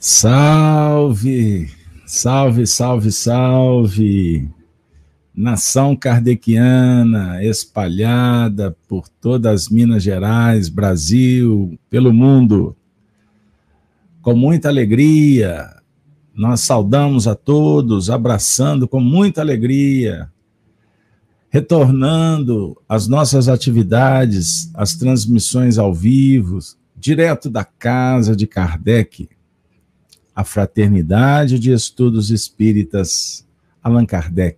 [0.00, 1.68] Salve,
[2.06, 4.48] salve, salve, salve.
[5.34, 12.76] Nação kardeciana espalhada por todas as Minas Gerais, Brasil, pelo mundo.
[14.22, 15.68] Com muita alegria,
[16.32, 20.30] nós saudamos a todos, abraçando com muita alegria,
[21.50, 26.60] retornando às nossas atividades, as transmissões ao vivo,
[26.96, 29.28] direto da casa de Kardec,
[30.38, 33.44] a Fraternidade de Estudos Espíritas
[33.82, 34.56] Allan Kardec.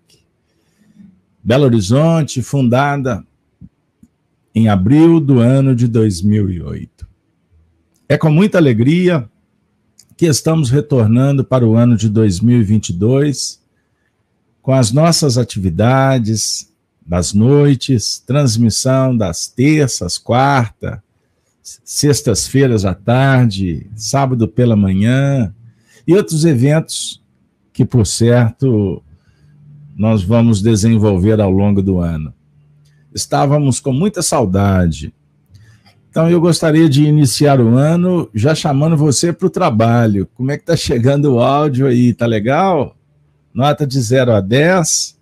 [1.42, 3.24] Belo Horizonte, fundada
[4.54, 7.08] em abril do ano de 2008.
[8.06, 9.26] É com muita alegria
[10.18, 13.58] que estamos retornando para o ano de 2022
[14.60, 16.70] com as nossas atividades
[17.00, 21.02] das noites, transmissão das terças, quarta,
[21.62, 25.54] sextas-feiras à tarde, sábado pela manhã
[26.10, 27.22] e outros eventos
[27.72, 29.02] que, por certo,
[29.96, 32.32] nós vamos desenvolver ao longo do ano.
[33.14, 35.12] Estávamos com muita saudade
[36.10, 40.28] então eu gostaria de iniciar o ano já chamando você para o trabalho.
[40.34, 42.12] Como é que está chegando o áudio aí?
[42.12, 42.96] Tá legal?
[43.54, 45.16] Nota de 0 a 10.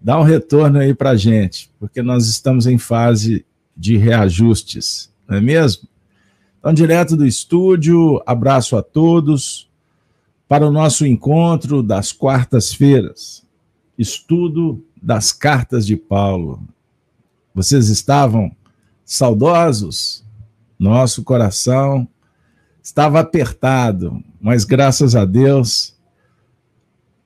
[0.00, 3.46] Dá um retorno aí para a gente, porque nós estamos em fase
[3.76, 5.88] de reajustes, não é mesmo?
[6.58, 9.67] Então, direto do estúdio, abraço a todos
[10.48, 13.44] para o nosso encontro das quartas-feiras.
[13.98, 16.66] Estudo das cartas de Paulo.
[17.54, 18.50] Vocês estavam
[19.04, 20.24] saudosos,
[20.78, 22.08] nosso coração
[22.82, 25.94] estava apertado, mas graças a Deus,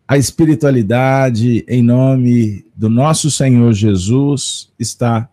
[0.08, 5.28] a espiritualidade, em nome do nosso Senhor Jesus, está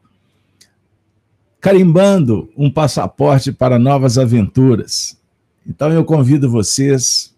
[1.59, 5.17] carimbando um passaporte para novas aventuras.
[5.65, 7.33] Então eu convido vocês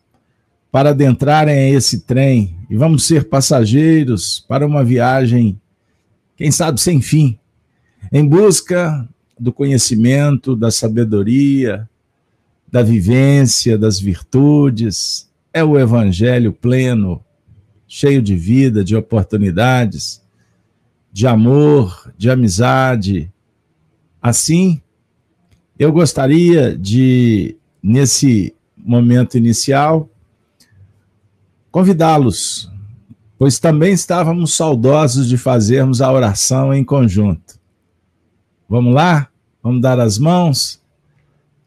[0.71, 5.59] para adentrarem a esse trem e vamos ser passageiros para uma viagem,
[6.37, 7.37] quem sabe sem fim,
[8.11, 11.89] em busca do conhecimento, da sabedoria,
[12.71, 15.29] da vivência, das virtudes.
[15.53, 17.21] É o evangelho pleno,
[17.87, 20.21] cheio de vida, de oportunidades,
[21.11, 23.29] de amor, de amizade.
[24.21, 24.81] Assim,
[25.77, 30.09] eu gostaria de, nesse momento inicial,
[31.71, 32.69] convidá-los,
[33.37, 37.59] pois também estávamos saudosos de fazermos a oração em conjunto.
[38.67, 39.29] Vamos lá?
[39.63, 40.81] Vamos dar as mãos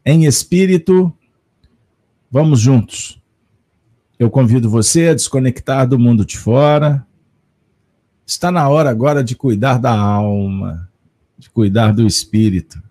[0.05, 1.11] em espírito.
[2.31, 3.21] Vamos juntos.
[4.17, 7.05] Eu convido você a desconectar do mundo de fora.
[8.25, 10.89] Está na hora agora de cuidar da alma,
[11.37, 12.81] de cuidar do espírito.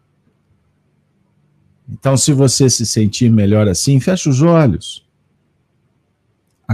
[1.88, 5.03] Então, se você se sentir melhor assim, feche os olhos.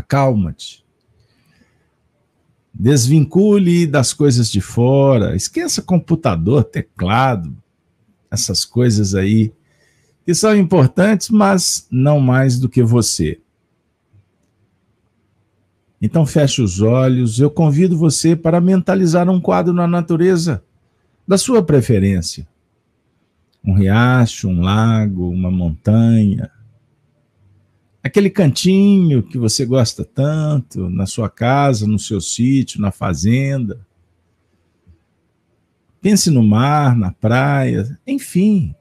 [0.00, 0.82] Acalma-te.
[2.72, 7.54] Desvincule das coisas de fora, esqueça computador, teclado,
[8.30, 9.52] essas coisas aí
[10.24, 13.40] que são importantes, mas não mais do que você.
[16.00, 20.64] Então feche os olhos, eu convido você para mentalizar um quadro na natureza
[21.28, 22.48] da sua preferência.
[23.62, 26.50] Um riacho, um lago, uma montanha,
[28.02, 33.86] aquele cantinho que você gosta tanto, na sua casa, no seu sítio, na fazenda.
[36.00, 38.74] Pense no mar, na praia, enfim,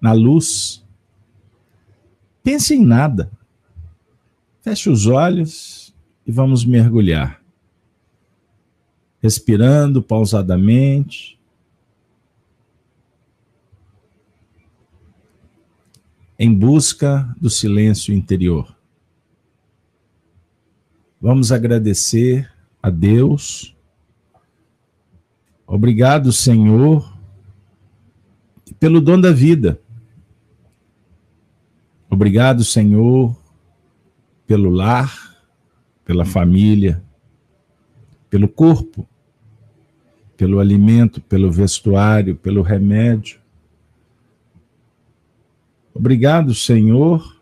[0.00, 0.84] na luz.
[2.44, 3.30] Pense em nada.
[4.62, 5.92] Feche os olhos
[6.24, 7.42] e vamos mergulhar.
[9.20, 11.39] Respirando pausadamente
[16.42, 18.74] em busca do silêncio interior.
[21.20, 22.50] Vamos agradecer
[22.82, 23.76] a Deus.
[25.66, 27.14] Obrigado, Senhor,
[28.80, 29.78] pelo dom da vida.
[32.08, 33.36] Obrigado, Senhor,
[34.46, 35.36] pelo lar,
[36.06, 37.04] pela família,
[38.30, 39.06] pelo corpo,
[40.38, 43.39] pelo alimento, pelo vestuário, pelo remédio.
[46.00, 47.36] Obrigado, Senhor,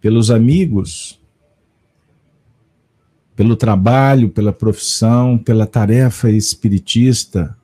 [0.00, 1.20] pelos amigos,
[3.36, 7.54] pelo trabalho, pela profissão, pela tarefa espiritista,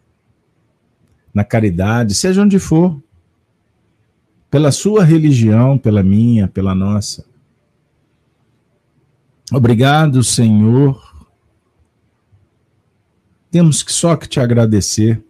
[1.32, 3.02] na caridade, seja onde for,
[4.50, 7.24] pela sua religião, pela minha, pela nossa.
[9.50, 11.24] Obrigado, Senhor.
[13.50, 15.24] Temos que só que te agradecer,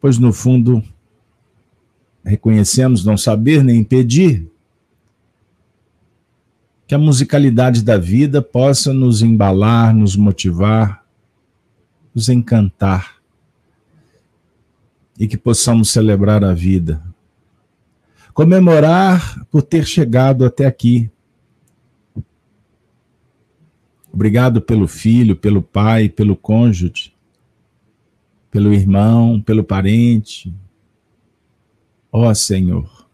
[0.00, 0.82] pois no fundo
[2.24, 4.48] reconhecemos não saber nem impedir,
[6.86, 11.04] que a musicalidade da vida possa nos embalar, nos motivar,
[12.14, 13.16] nos encantar
[15.18, 17.02] e que possamos celebrar a vida.
[18.34, 21.10] Comemorar por ter chegado até aqui.
[24.12, 27.14] Obrigado pelo filho, pelo pai, pelo cônjuge,
[28.50, 30.54] pelo irmão, pelo parente.
[32.12, 33.08] Ó oh, Senhor.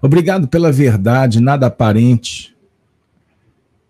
[0.00, 2.54] Obrigado pela verdade nada aparente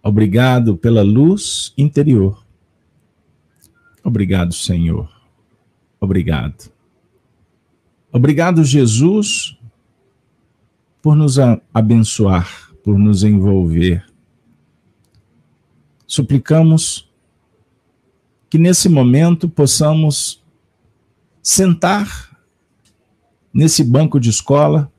[0.06, 2.44] Obrigado pela luz interior.
[4.02, 5.10] Obrigado, Senhor.
[5.98, 6.70] Obrigado.
[8.12, 9.56] Obrigado, Jesus,
[11.00, 11.38] por nos
[11.72, 14.04] abençoar, por nos envolver.
[16.06, 17.10] Suplicamos
[18.50, 20.44] que nesse momento possamos
[21.42, 22.33] sentar
[23.54, 24.92] nesse banco de escola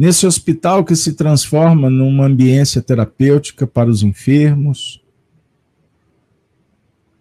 [0.00, 5.04] nesse hospital que se transforma numa ambiência terapêutica para os enfermos,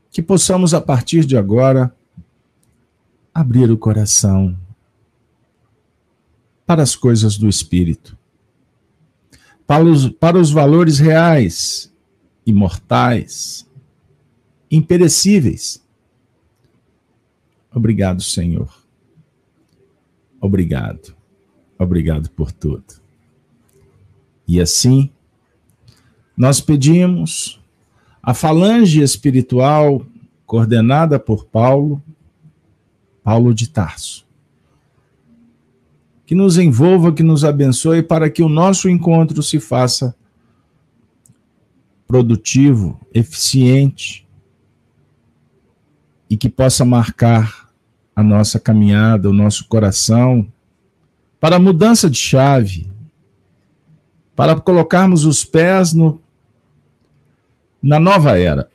[0.10, 1.94] que possamos a partir de agora
[3.34, 4.58] abrir o coração
[6.66, 8.18] para as coisas do espírito,
[9.68, 11.94] para os, para os valores reais,
[12.46, 13.68] imortais,
[14.72, 15.84] imperecíveis.
[17.74, 18.79] Obrigado, Senhor.
[20.42, 21.16] Obrigado.
[21.78, 22.86] Obrigado por tudo.
[24.48, 25.10] E assim,
[26.36, 27.62] nós pedimos
[28.22, 30.06] a falange espiritual
[30.46, 32.02] coordenada por Paulo,
[33.24, 34.26] Paulo de Tarso,
[36.26, 40.16] que nos envolva, que nos abençoe para que o nosso encontro se faça
[42.08, 44.28] produtivo, eficiente
[46.28, 47.69] e que possa marcar
[48.19, 50.45] a nossa caminhada, o nosso coração
[51.39, 52.92] para a mudança de chave,
[54.36, 56.21] para colocarmos os pés no,
[57.81, 58.69] na nova era,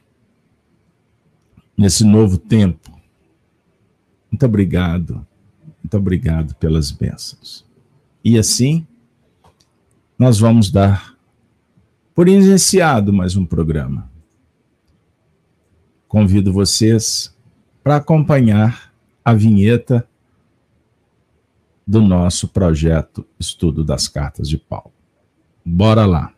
[1.76, 2.90] nesse novo tempo.
[4.32, 5.26] Muito obrigado,
[5.82, 7.66] muito obrigado pelas bênçãos.
[8.24, 8.86] E assim,
[10.18, 11.14] nós vamos dar
[12.14, 14.10] por iniciado mais um programa.
[16.08, 17.36] Convido vocês
[17.82, 18.93] para acompanhar
[19.24, 20.06] a vinheta
[21.86, 24.92] do nosso projeto Estudo das Cartas de Paulo.
[25.64, 26.33] Bora lá!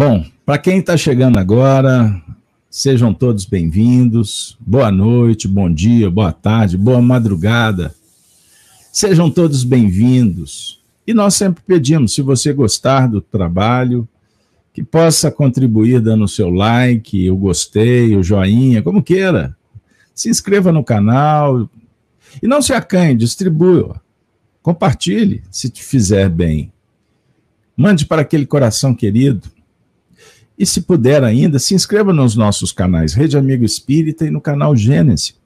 [0.00, 2.22] Bom, para quem está chegando agora,
[2.70, 4.56] sejam todos bem-vindos.
[4.60, 7.92] Boa noite, bom dia, boa tarde, boa madrugada.
[8.92, 10.80] Sejam todos bem-vindos.
[11.04, 14.06] E nós sempre pedimos, se você gostar do trabalho,
[14.72, 19.56] que possa contribuir dando o seu like, o gostei, o joinha, como queira.
[20.14, 21.68] Se inscreva no canal
[22.40, 24.00] e não se acanhe, distribua.
[24.62, 26.70] Compartilhe se te fizer bem.
[27.76, 29.57] Mande para aquele coração querido
[30.58, 34.74] e se puder ainda, se inscreva nos nossos canais Rede Amigo Espírita e no canal
[34.74, 35.38] Gênesis.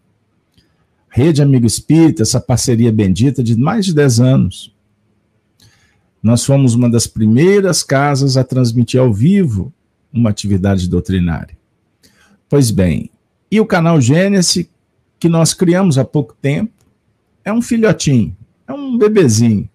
[1.10, 4.74] Rede Amigo Espírita, essa parceria bendita de mais de 10 anos.
[6.22, 9.70] Nós fomos uma das primeiras casas a transmitir ao vivo
[10.10, 11.56] uma atividade doutrinária.
[12.48, 13.10] Pois bem,
[13.50, 14.66] e o canal Gênesis,
[15.18, 16.72] que nós criamos há pouco tempo,
[17.44, 18.34] é um filhotinho,
[18.66, 19.68] é um bebezinho.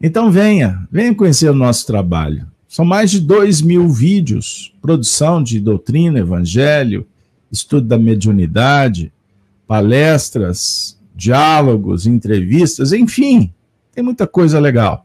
[0.00, 2.49] Então venha, venha conhecer o nosso trabalho.
[2.70, 7.04] São mais de dois mil vídeos, produção de doutrina, evangelho,
[7.50, 9.12] estudo da mediunidade,
[9.66, 13.52] palestras, diálogos, entrevistas, enfim,
[13.92, 15.04] tem muita coisa legal.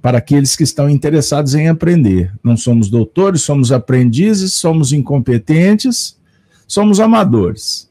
[0.00, 2.32] Para aqueles que estão interessados em aprender.
[2.42, 6.16] Não somos doutores, somos aprendizes, somos incompetentes,
[6.66, 7.86] somos amadores.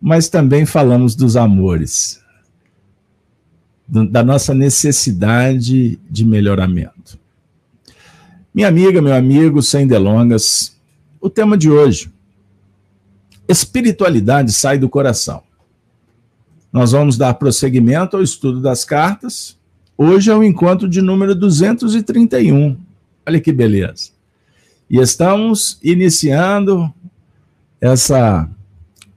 [0.00, 2.18] Mas também falamos dos amores
[3.90, 7.18] da nossa necessidade de melhoramento.
[8.54, 10.76] Minha amiga, meu amigo, sem delongas,
[11.20, 12.10] o tema de hoje:
[13.48, 15.42] espiritualidade sai do coração.
[16.72, 19.58] Nós vamos dar prosseguimento ao estudo das cartas.
[19.98, 22.76] Hoje é o encontro de número 231.
[23.26, 24.10] Olha que beleza.
[24.88, 26.92] E estamos iniciando
[27.80, 28.48] essa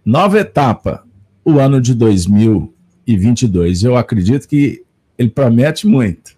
[0.03, 1.03] nova etapa,
[1.45, 2.72] o ano de 2000
[3.05, 3.83] 2022.
[3.83, 4.83] Eu acredito que
[5.17, 6.35] ele promete muito.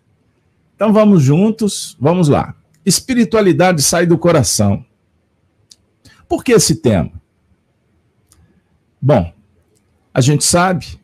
[0.75, 2.55] Então vamos juntos, vamos lá.
[2.86, 4.86] espiritualidade sai do coração.
[6.27, 7.12] Por que esse tema?
[9.01, 9.31] Bom,
[10.13, 11.00] a gente sabe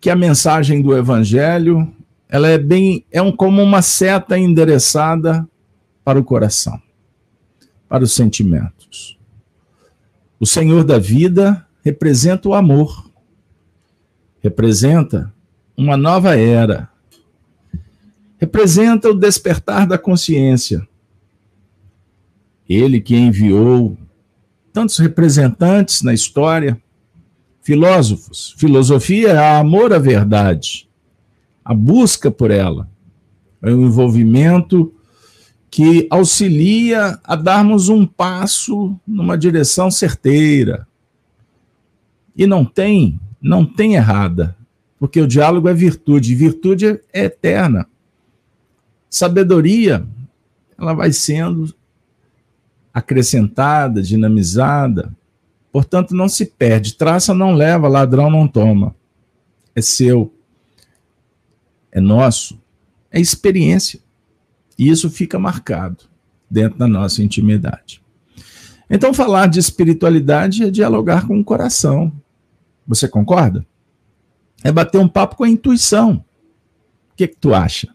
[0.00, 1.92] que a mensagem do evangelho,
[2.28, 5.48] ela é bem é um, como uma seta endereçada
[6.04, 6.80] para o coração,
[7.88, 9.18] para os sentimentos.
[10.40, 13.07] O Senhor da vida representa o amor.
[14.40, 15.32] Representa
[15.76, 16.88] uma nova era.
[18.38, 20.86] Representa o despertar da consciência.
[22.68, 23.96] Ele que enviou
[24.72, 26.80] tantos representantes na história,
[27.62, 28.54] filósofos.
[28.56, 30.88] Filosofia é amor à verdade,
[31.64, 32.88] a busca por ela,
[33.60, 34.94] é um envolvimento
[35.70, 40.86] que auxilia a darmos um passo numa direção certeira.
[42.34, 44.56] E não tem, não tem errada,
[44.98, 47.86] porque o diálogo é virtude, e virtude é eterna.
[49.08, 50.06] Sabedoria,
[50.76, 51.74] ela vai sendo
[52.92, 55.16] acrescentada, dinamizada.
[55.72, 56.94] Portanto, não se perde.
[56.94, 58.94] Traça não leva, ladrão não toma.
[59.74, 60.34] É seu.
[61.92, 62.60] É nosso.
[63.10, 64.00] É experiência.
[64.78, 66.04] E isso fica marcado
[66.50, 68.02] dentro da nossa intimidade.
[68.90, 72.12] Então, falar de espiritualidade é dialogar com o coração.
[72.88, 73.66] Você concorda?
[74.64, 76.24] É bater um papo com a intuição.
[77.12, 77.94] O que, que tu acha?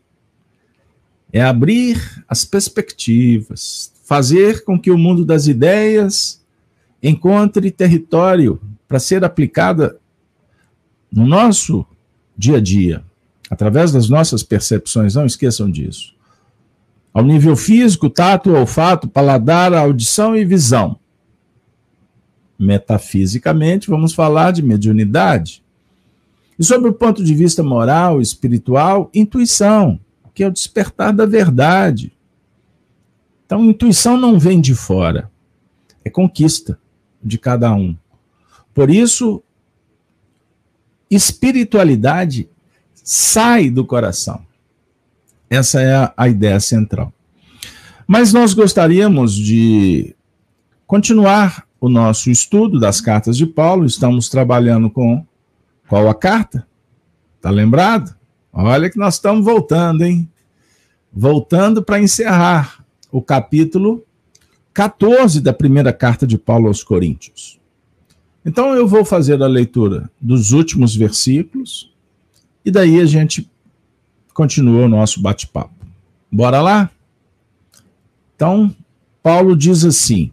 [1.32, 6.46] É abrir as perspectivas, fazer com que o mundo das ideias
[7.02, 10.00] encontre território para ser aplicada
[11.12, 11.86] no nosso
[12.38, 13.04] dia a dia,
[13.50, 16.14] através das nossas percepções, não esqueçam disso.
[17.12, 21.00] Ao nível físico, tato, olfato, paladar, audição e visão.
[22.63, 25.63] Metafisicamente, vamos falar de mediunidade.
[26.58, 30.00] E sobre o ponto de vista moral, espiritual, intuição,
[30.34, 32.13] que é o despertar da verdade,
[33.46, 35.29] então, intuição não vem de fora,
[36.03, 36.79] é conquista
[37.24, 37.96] de cada um.
[38.74, 39.43] Por isso,
[41.08, 42.50] espiritualidade
[42.96, 44.43] sai do coração.
[45.50, 47.13] Essa é a, a ideia central.
[48.08, 50.15] Mas nós gostaríamos de
[50.88, 53.86] continuar o nosso estudo das cartas de Paulo.
[53.86, 55.28] Estamos trabalhando com
[55.90, 56.66] qual a carta?
[57.42, 58.16] Tá lembrado?
[58.54, 60.32] Olha que nós estamos voltando, hein?
[61.12, 64.02] Voltando para encerrar o capítulo
[64.74, 67.60] 14 da primeira carta de Paulo aos Coríntios.
[68.46, 71.94] Então eu vou fazer a leitura dos últimos versículos
[72.63, 73.52] e daí a gente
[74.34, 75.86] continua o nosso bate-papo.
[76.32, 76.90] Bora lá?
[78.38, 78.74] Então,
[79.22, 80.32] Paulo diz assim: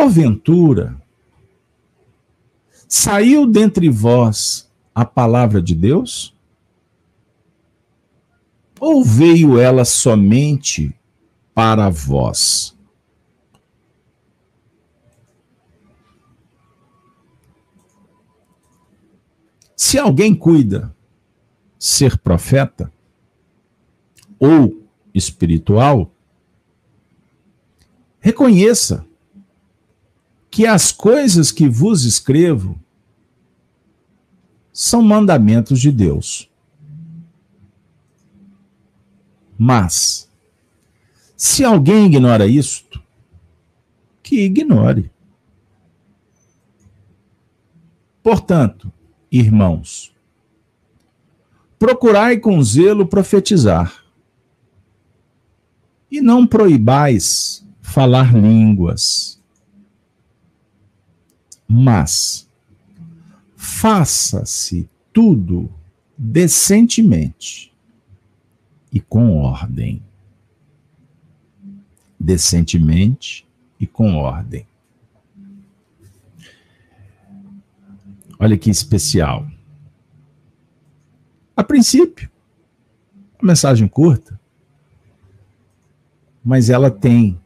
[0.00, 0.98] Porventura,
[2.88, 6.34] saiu dentre vós a palavra de Deus?
[8.80, 10.98] Ou veio ela somente
[11.54, 12.74] para vós?
[19.76, 20.96] Se alguém cuida
[21.78, 22.90] ser profeta
[24.38, 26.10] ou espiritual,
[28.18, 29.06] reconheça
[30.60, 32.78] que as coisas que vos escrevo
[34.70, 36.50] são mandamentos de Deus.
[39.56, 40.30] Mas,
[41.34, 43.02] se alguém ignora isto,
[44.22, 45.10] que ignore.
[48.22, 48.92] Portanto,
[49.32, 50.14] irmãos,
[51.78, 54.04] procurai com zelo profetizar,
[56.10, 59.39] e não proibais falar línguas,
[61.72, 62.50] mas
[63.54, 65.72] faça-se tudo
[66.18, 67.72] decentemente
[68.92, 70.02] e com ordem.
[72.18, 73.46] Decentemente
[73.78, 74.66] e com ordem.
[78.36, 79.46] Olha que especial.
[81.56, 82.28] A princípio,
[83.40, 84.40] uma mensagem curta,
[86.44, 87.40] mas ela tem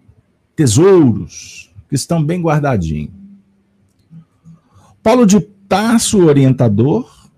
[0.57, 3.24] tesouros que estão bem guardadinhos.
[5.05, 7.29] Paulo de Tarso, orientador,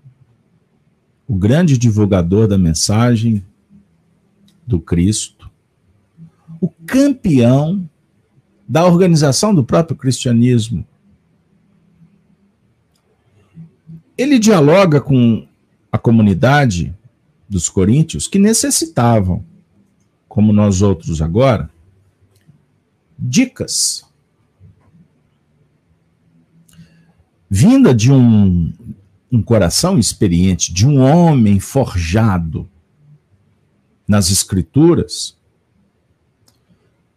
[1.27, 3.45] o grande divulgador da mensagem,
[4.65, 5.51] do Cristo,
[6.61, 7.89] o campeão
[8.65, 10.87] da organização do próprio cristianismo.
[14.17, 15.45] Ele dialoga com
[15.91, 16.95] a comunidade
[17.49, 19.43] dos coríntios que necessitavam,
[20.29, 21.69] como nós outros agora,
[23.19, 24.06] dicas
[27.49, 28.71] vinda de um,
[29.31, 32.67] um coração experiente, de um homem forjado
[34.07, 35.35] nas Escrituras.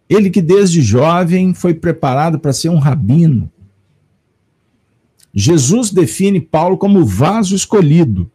[0.08, 3.50] Ele que desde jovem foi preparado para ser um rabino.
[5.32, 8.30] Jesus define Paulo como vaso escolhido.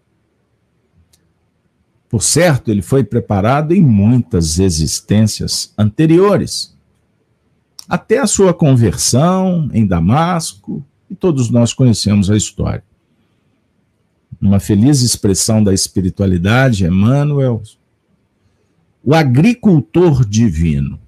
[2.07, 6.73] Por certo, ele foi preparado em muitas existências anteriores,
[7.89, 12.83] até a sua conversão em Damasco, e todos nós conhecemos a história.
[14.41, 17.61] Uma feliz expressão da espiritualidade, Emmanuel,
[19.03, 20.99] o agricultor divino.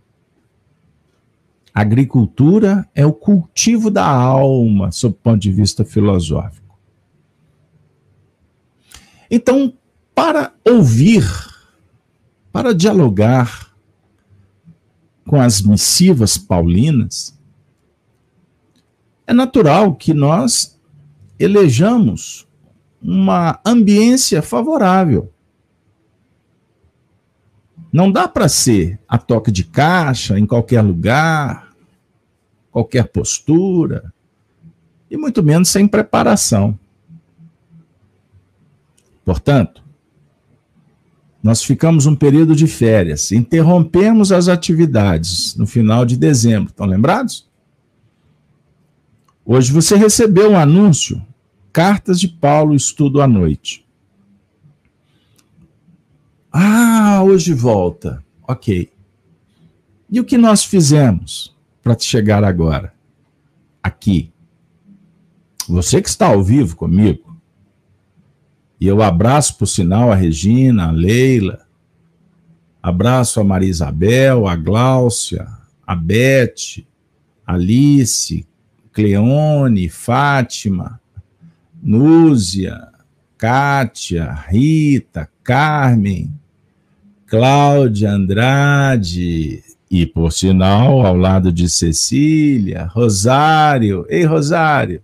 [1.74, 6.78] Agricultura é o cultivo da alma, sob o ponto de vista filosófico.
[9.30, 9.74] Então,
[10.16, 11.24] para ouvir,
[12.52, 13.68] para dialogar
[15.28, 17.37] com as missivas paulinas,
[19.28, 20.80] é natural que nós
[21.38, 22.48] elejamos
[23.02, 25.32] uma ambiência favorável.
[27.92, 31.72] Não dá para ser a toque de caixa, em qualquer lugar,
[32.72, 34.14] qualquer postura,
[35.10, 36.78] e muito menos sem preparação.
[39.26, 39.84] Portanto,
[41.42, 46.70] nós ficamos um período de férias, interrompemos as atividades no final de dezembro.
[46.70, 47.47] Estão lembrados?
[49.50, 51.26] Hoje você recebeu um anúncio,
[51.72, 53.88] cartas de Paulo, estudo à noite.
[56.52, 58.22] Ah, hoje volta.
[58.46, 58.92] Ok.
[60.10, 62.94] E o que nós fizemos para chegar agora?
[63.82, 64.34] Aqui.
[65.70, 67.40] Você que está ao vivo comigo,
[68.82, 71.66] e eu abraço, por sinal, a Regina, a Leila,
[72.84, 75.48] abraço a Maria Isabel, a Gláucia,
[75.86, 76.84] a Beth,
[77.46, 78.46] a Alice,
[78.98, 81.00] Cleone, Fátima,
[81.84, 82.88] Núzia,
[83.38, 86.34] Kátia, Rita, Carmen,
[87.28, 95.04] Cláudia Andrade, e por sinal, ao lado de Cecília, Rosário, ei Rosário,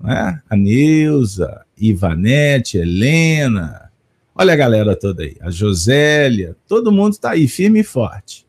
[0.00, 0.42] né?
[0.50, 3.88] a Neuza, Ivanete, Helena,
[4.34, 8.45] olha a galera toda aí, a Josélia, todo mundo está aí, firme e forte.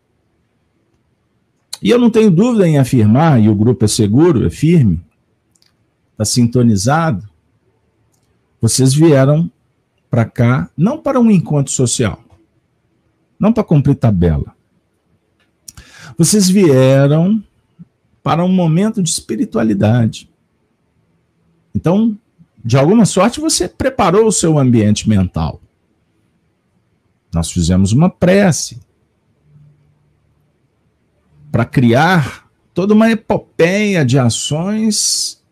[1.82, 5.00] E eu não tenho dúvida em afirmar, e o grupo é seguro, é firme,
[6.12, 7.28] está sintonizado,
[8.60, 9.52] vocês vieram
[10.10, 12.20] para cá não para um encontro social,
[13.40, 14.56] não para cumprir tabela.
[16.18, 17.44] Vocês vieram
[18.24, 20.30] para um momento de espiritualidade.
[21.76, 22.18] Então,
[22.66, 25.62] de alguma sorte, você preparou o seu ambiente mental.
[27.32, 28.80] Nós fizemos uma prece
[31.52, 35.44] para criar toda uma epopeia de ações,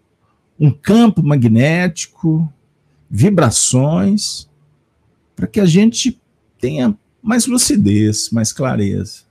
[0.59, 2.51] um campo magnético,
[3.09, 4.47] vibrações,
[5.35, 6.19] para que a gente
[6.59, 9.23] tenha mais lucidez, mais clareza.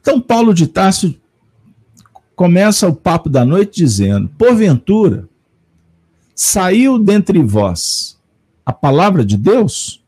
[0.00, 1.18] Então, Paulo de Tarso
[2.36, 5.28] começa o papo da noite dizendo: Porventura,
[6.34, 8.20] saiu dentre vós
[8.64, 10.04] a palavra de Deus?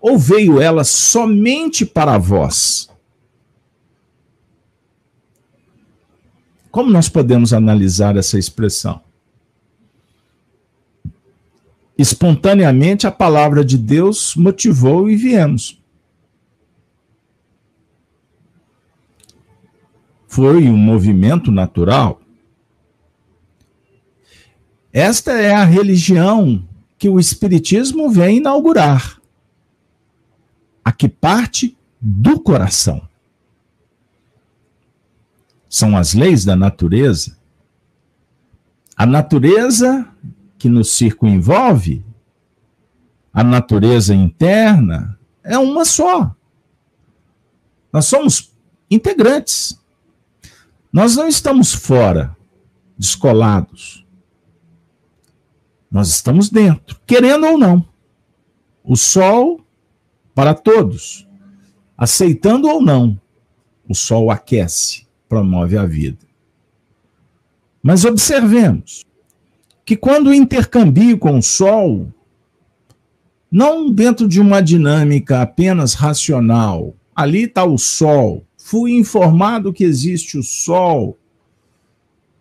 [0.00, 2.88] Ou veio ela somente para vós?
[6.70, 9.00] Como nós podemos analisar essa expressão?
[11.96, 15.80] Espontaneamente a palavra de Deus motivou e viemos.
[20.36, 22.20] foi um movimento natural.
[24.92, 26.62] Esta é a religião
[26.98, 29.18] que o Espiritismo vem inaugurar,
[30.86, 33.08] a que parte do coração.
[35.68, 37.36] São as leis da natureza.
[38.96, 40.08] A natureza
[40.56, 42.06] que nos circunvolve,
[43.32, 46.32] a natureza interna, é uma só.
[47.92, 48.54] Nós somos
[48.88, 49.76] integrantes.
[50.92, 52.36] Nós não estamos fora,
[52.96, 54.06] descolados.
[55.90, 57.84] Nós estamos dentro, querendo ou não.
[58.84, 59.65] O sol
[60.36, 61.26] para todos,
[61.96, 63.18] aceitando ou não,
[63.88, 66.26] o sol aquece, promove a vida.
[67.82, 69.04] Mas observemos
[69.84, 72.12] que quando intercambio com o sol,
[73.50, 80.36] não dentro de uma dinâmica apenas racional, ali está o sol, fui informado que existe
[80.36, 81.16] o Sol,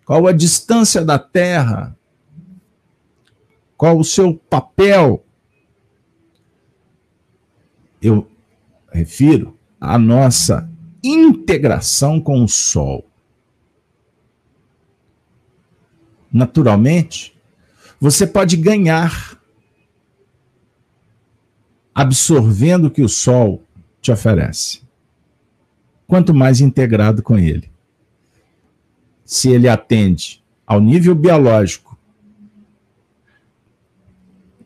[0.04, 1.96] qual a distância da Terra,
[3.78, 5.24] qual o seu papel.
[8.02, 8.30] Eu
[8.92, 10.70] refiro à nossa
[11.04, 13.06] integração com o Sol.
[16.32, 17.34] Naturalmente,
[18.00, 19.40] você pode ganhar
[21.94, 23.64] absorvendo o que o sol
[24.02, 24.82] te oferece.
[26.06, 27.72] Quanto mais integrado com ele.
[29.24, 31.98] Se ele atende ao nível biológico,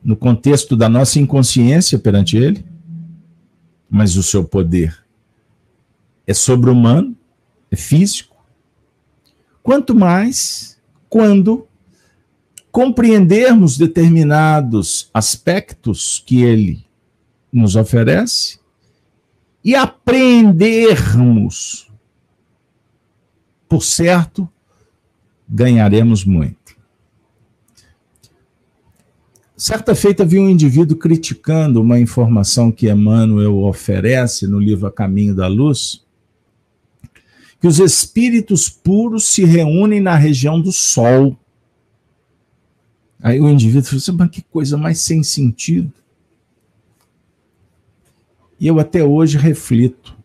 [0.04, 2.66] no contexto da nossa inconsciência perante ele,
[3.90, 5.04] mas o seu poder
[6.28, 7.18] é sobre-humano,
[7.72, 8.38] é físico.
[9.64, 11.68] Quanto mais quando
[12.72, 16.86] compreendermos determinados aspectos que ele
[17.52, 18.60] nos oferece
[19.64, 20.72] e aprendermos,
[23.68, 24.48] por certo,
[25.48, 26.59] ganharemos muito.
[29.60, 35.36] Certa feita vi um indivíduo criticando uma informação que Emmanuel oferece no livro A Caminho
[35.36, 36.02] da Luz,
[37.60, 41.38] que os espíritos puros se reúnem na região do Sol.
[43.22, 45.92] Aí o indivíduo falou assim, mas que coisa mais sem sentido.
[48.58, 50.16] E eu até hoje reflito.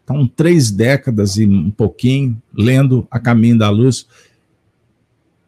[0.00, 4.06] Estão três décadas e um pouquinho lendo A Caminho da Luz.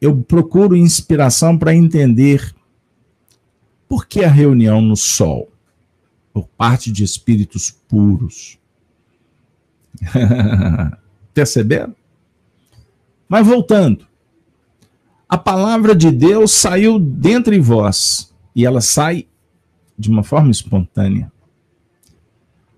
[0.01, 2.55] Eu procuro inspiração para entender
[3.91, 5.51] por que a reunião no Sol,
[6.33, 8.57] por parte de espíritos puros.
[11.35, 11.97] Perceberam?
[13.29, 14.07] Mas voltando,
[15.29, 19.27] a palavra de Deus saiu dentre vós e ela sai
[19.99, 21.33] de uma forma espontânea.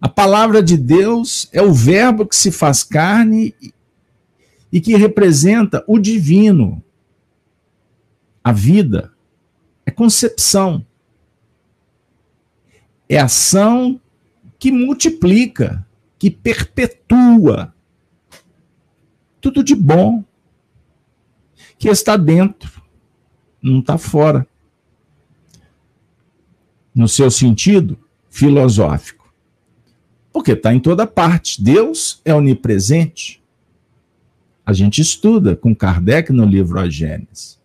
[0.00, 3.54] A palavra de Deus é o verbo que se faz carne
[4.72, 6.82] e que representa o divino,
[8.42, 9.12] a vida,
[9.84, 10.86] é concepção,
[13.14, 14.00] é ação
[14.58, 15.86] que multiplica,
[16.18, 17.74] que perpetua
[19.38, 20.24] tudo de bom
[21.78, 22.82] que está dentro,
[23.60, 24.46] não está fora.
[26.94, 27.98] No seu sentido
[28.30, 29.30] filosófico.
[30.32, 31.62] Porque está em toda parte.
[31.62, 33.42] Deus é onipresente.
[34.64, 37.60] A gente estuda com Kardec no livro A Gênesis.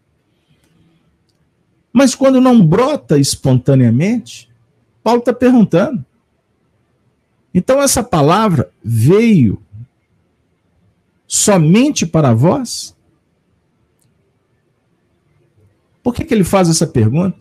[1.93, 4.49] Mas quando não brota espontaneamente,
[5.07, 6.05] Paulo está perguntando.
[7.53, 9.63] Então essa palavra veio
[11.25, 12.93] somente para vós?
[16.03, 17.37] Por que, que ele faz essa pergunta?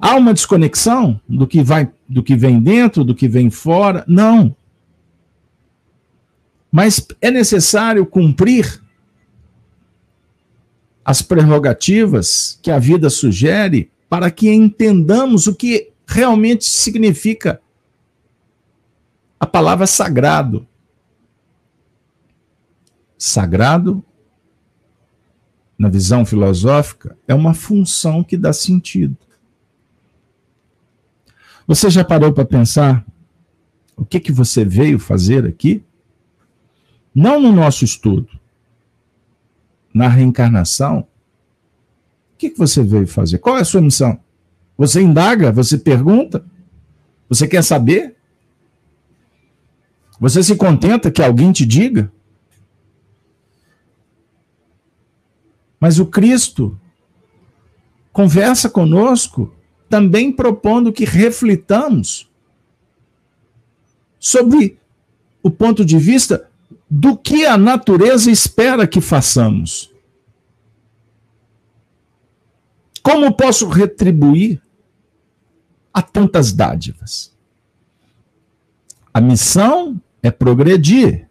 [0.00, 4.06] Há uma desconexão do que vai, do que vem dentro, do que vem fora?
[4.08, 4.56] Não.
[6.70, 8.82] Mas é necessário cumprir
[11.04, 17.62] as prerrogativas que a vida sugere para que entendamos o que realmente significa
[19.40, 20.68] a palavra sagrado.
[23.16, 24.04] Sagrado,
[25.78, 29.16] na visão filosófica, é uma função que dá sentido.
[31.66, 33.06] Você já parou para pensar
[33.96, 35.82] o que, que você veio fazer aqui?
[37.14, 38.28] Não no nosso estudo,
[39.94, 41.08] na reencarnação.
[42.42, 43.38] Que, que você veio fazer?
[43.38, 44.18] Qual é a sua missão?
[44.76, 45.52] Você indaga?
[45.52, 46.44] Você pergunta?
[47.28, 48.16] Você quer saber?
[50.18, 52.10] Você se contenta que alguém te diga?
[55.78, 56.76] Mas o Cristo
[58.12, 59.54] conversa conosco
[59.88, 62.28] também propondo que reflitamos
[64.18, 64.80] sobre
[65.44, 66.50] o ponto de vista
[66.90, 69.91] do que a natureza espera que façamos.
[73.02, 74.60] Como posso retribuir
[75.92, 77.32] a tantas dádivas?
[79.12, 81.28] A missão é progredir.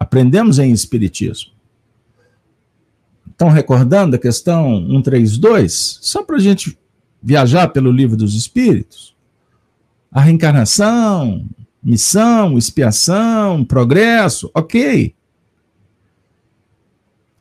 [0.00, 1.52] Aprendemos em Espiritismo.
[3.30, 5.98] Estão recordando a questão 132?
[6.00, 6.78] Só para a gente
[7.22, 9.14] viajar pelo livro dos Espíritos?
[10.10, 11.44] A reencarnação,
[11.82, 15.14] missão, expiação, progresso, ok.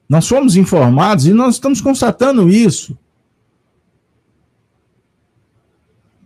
[0.09, 2.97] Nós fomos informados e nós estamos constatando isso.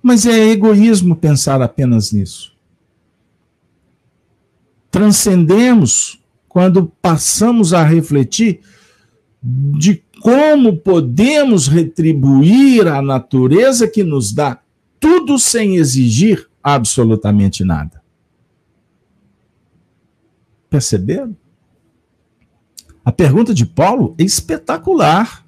[0.07, 2.55] Mas é egoísmo pensar apenas nisso.
[4.89, 8.61] Transcendemos quando passamos a refletir
[9.43, 14.61] de como podemos retribuir a natureza que nos dá
[14.97, 18.01] tudo sem exigir absolutamente nada.
[20.69, 21.35] Perceberam?
[23.03, 25.45] A pergunta de Paulo é espetacular.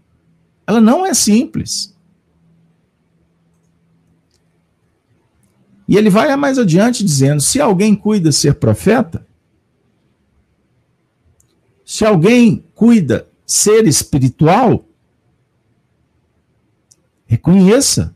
[0.67, 1.97] Ela não é simples.
[5.89, 9.25] E ele vai mais adiante dizendo: se alguém cuida ser profeta,
[11.83, 14.85] se alguém cuida ser espiritual,
[17.25, 18.13] reconheça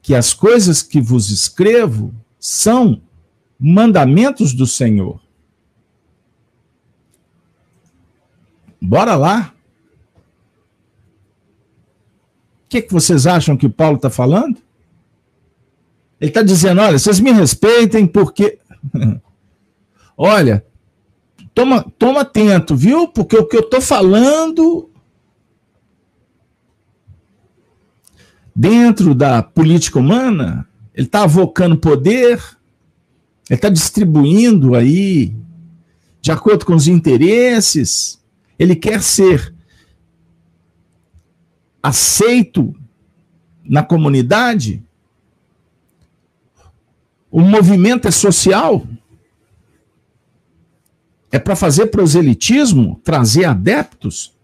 [0.00, 3.02] que as coisas que vos escrevo são
[3.60, 5.20] mandamentos do Senhor.
[8.80, 9.54] Bora lá.
[12.64, 14.71] O que, que vocês acham que Paulo está falando?
[16.22, 18.60] Ele está dizendo: olha, vocês me respeitem porque.
[20.16, 20.64] olha,
[21.52, 23.08] toma, toma atento, viu?
[23.08, 24.88] Porque o que eu estou falando
[28.54, 32.40] dentro da política humana, ele está avocando poder,
[33.50, 35.34] ele está distribuindo aí
[36.20, 38.22] de acordo com os interesses,
[38.56, 39.52] ele quer ser
[41.82, 42.72] aceito
[43.64, 44.84] na comunidade.
[47.32, 48.86] O movimento é social.
[51.30, 54.36] É para fazer proselitismo, trazer adeptos.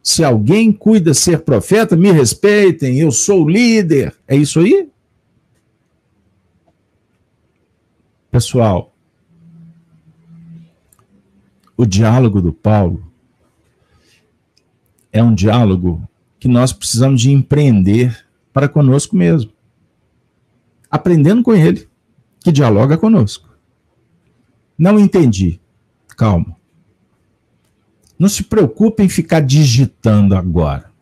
[0.00, 4.14] Se alguém cuida ser profeta, me respeitem, eu sou líder.
[4.28, 4.88] É isso aí?
[8.30, 8.94] Pessoal,
[11.76, 13.04] o diálogo do Paulo
[15.12, 16.06] é um diálogo
[16.38, 19.52] que nós precisamos de empreender para conosco mesmo.
[20.88, 21.88] Aprendendo com ele,
[22.44, 23.48] que dialoga conosco.
[24.76, 25.58] Não entendi.
[26.08, 26.54] Calma.
[28.18, 30.92] Não se preocupe em ficar digitando agora,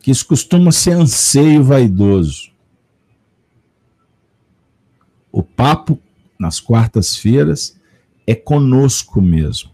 [0.00, 2.50] que isso costuma ser anseio vaidoso.
[5.32, 5.96] O papo
[6.38, 7.78] nas quartas-feiras
[8.26, 9.70] é conosco mesmo.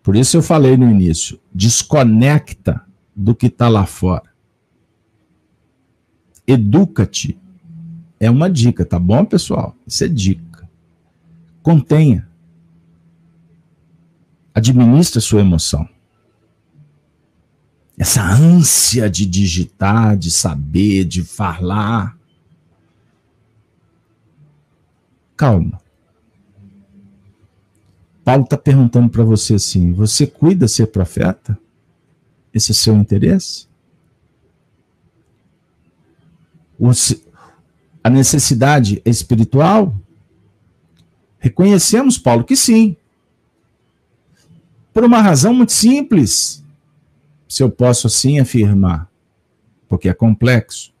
[0.00, 4.32] Por isso eu falei no início: desconecta do que está lá fora.
[6.46, 7.41] Educa-te.
[8.22, 9.74] É uma dica, tá bom, pessoal?
[9.84, 10.70] Isso é dica.
[11.60, 12.28] Contenha.
[14.54, 15.88] Administre sua emoção.
[17.98, 22.16] Essa ânsia de digitar, de saber, de falar.
[25.36, 25.80] Calma.
[28.24, 31.58] Paulo está perguntando para você assim: você cuida ser profeta?
[32.54, 33.66] Esse é seu interesse?
[38.02, 39.94] A necessidade espiritual?
[41.38, 42.96] Reconhecemos, Paulo, que sim.
[44.92, 46.62] Por uma razão muito simples,
[47.48, 49.10] se eu posso assim afirmar,
[49.88, 50.92] porque é complexo.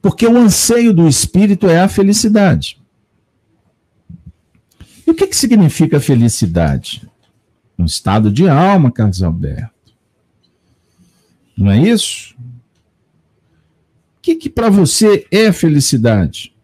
[0.00, 2.80] Porque o anseio do espírito é a felicidade.
[5.06, 7.08] E o que, que significa felicidade?
[7.78, 9.72] Um estado de alma, Carlos Alberto.
[11.56, 12.34] Não é isso?
[14.24, 16.56] Que, que para você é felicidade?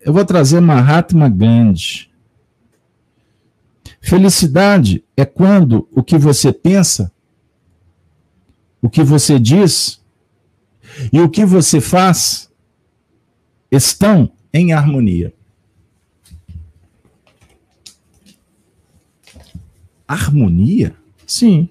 [0.00, 2.08] Eu vou trazer Mahatma Gandhi.
[4.00, 7.10] Felicidade é quando o que você pensa,
[8.80, 10.00] o que você diz
[11.12, 12.48] e o que você faz
[13.68, 15.34] estão em harmonia.
[20.06, 20.94] Harmonia?
[21.26, 21.68] Sim.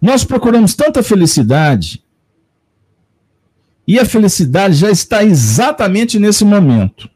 [0.00, 2.04] Nós procuramos tanta felicidade
[3.86, 7.08] e a felicidade já está exatamente nesse momento.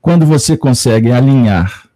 [0.00, 1.88] Quando você consegue alinhar,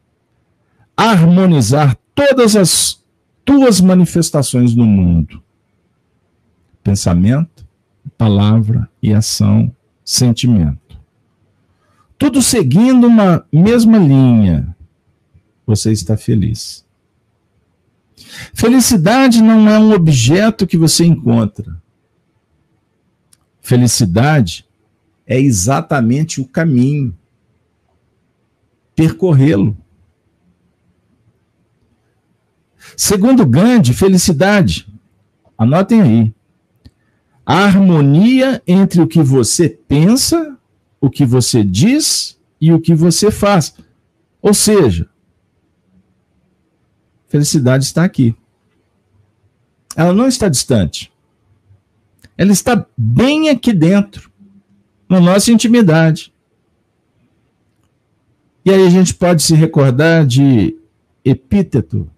[0.96, 3.02] harmonizar todas as
[3.44, 5.42] tuas manifestações no mundo:
[6.82, 7.66] pensamento,
[8.18, 10.98] palavra e ação, sentimento.
[12.18, 14.76] Tudo seguindo uma mesma linha.
[15.66, 16.81] Você está feliz.
[18.54, 21.80] Felicidade não é um objeto que você encontra.
[23.60, 24.66] Felicidade
[25.26, 27.16] é exatamente o caminho,
[28.94, 29.76] percorrê-lo.
[32.96, 34.86] Segundo Gandhi, felicidade,
[35.56, 36.34] anotem aí,
[37.46, 40.56] a harmonia entre o que você pensa,
[41.00, 43.74] o que você diz e o que você faz.
[44.40, 45.08] Ou seja,
[47.32, 48.36] felicidade está aqui.
[49.96, 51.12] Ela não está distante
[52.36, 54.30] ela está bem aqui dentro,
[55.08, 56.32] na nossa intimidade.
[58.64, 60.76] E aí a gente pode se recordar de
[61.24, 62.10] epíteto.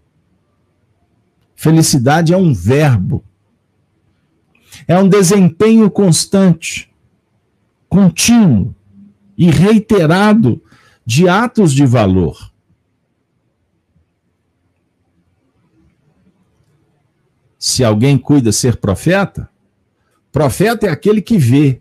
[1.55, 3.25] Felicidade é um verbo.
[4.87, 6.91] É um desempenho constante,
[7.89, 8.75] contínuo
[9.37, 10.63] e reiterado
[11.07, 12.51] de atos de valor.
[17.67, 19.49] Se alguém cuida ser profeta,
[20.31, 21.81] Profeta é aquele que vê.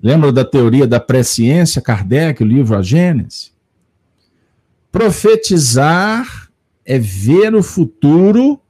[0.00, 3.52] Lembra da teoria da presciência, Kardec, o livro A Gênese?
[4.92, 6.48] Profetizar
[6.84, 8.60] é ver o futuro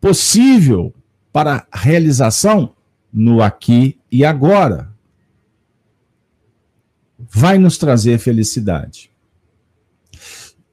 [0.00, 0.94] possível
[1.30, 2.74] para realização
[3.12, 4.94] no aqui e agora.
[7.18, 9.10] Vai nos trazer felicidade.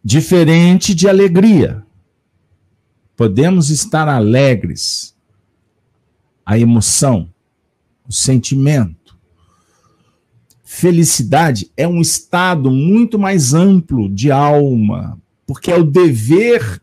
[0.03, 1.83] Diferente de alegria.
[3.19, 5.13] Podemos estar alegres.
[6.45, 7.29] A emoção,
[8.07, 9.19] o sentimento.
[10.63, 16.81] Felicidade é um estado muito mais amplo de alma, porque é o dever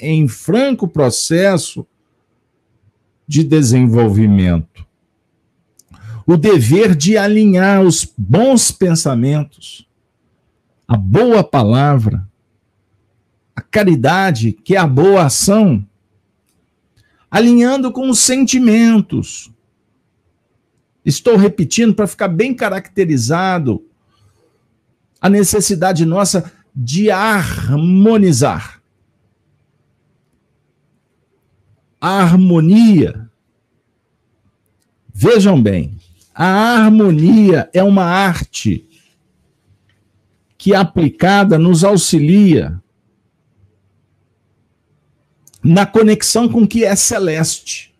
[0.00, 1.86] em franco processo
[3.24, 4.84] de desenvolvimento.
[6.26, 9.86] O dever de alinhar os bons pensamentos,
[10.88, 12.27] a boa palavra,
[13.58, 15.84] a caridade, que é a boa ação,
[17.28, 19.50] alinhando com os sentimentos.
[21.04, 23.84] Estou repetindo para ficar bem caracterizado
[25.20, 28.80] a necessidade nossa de harmonizar
[32.00, 33.28] a harmonia.
[35.12, 35.98] Vejam bem,
[36.32, 38.88] a harmonia é uma arte
[40.56, 42.80] que aplicada nos auxilia
[45.68, 47.94] na conexão com o que é celeste,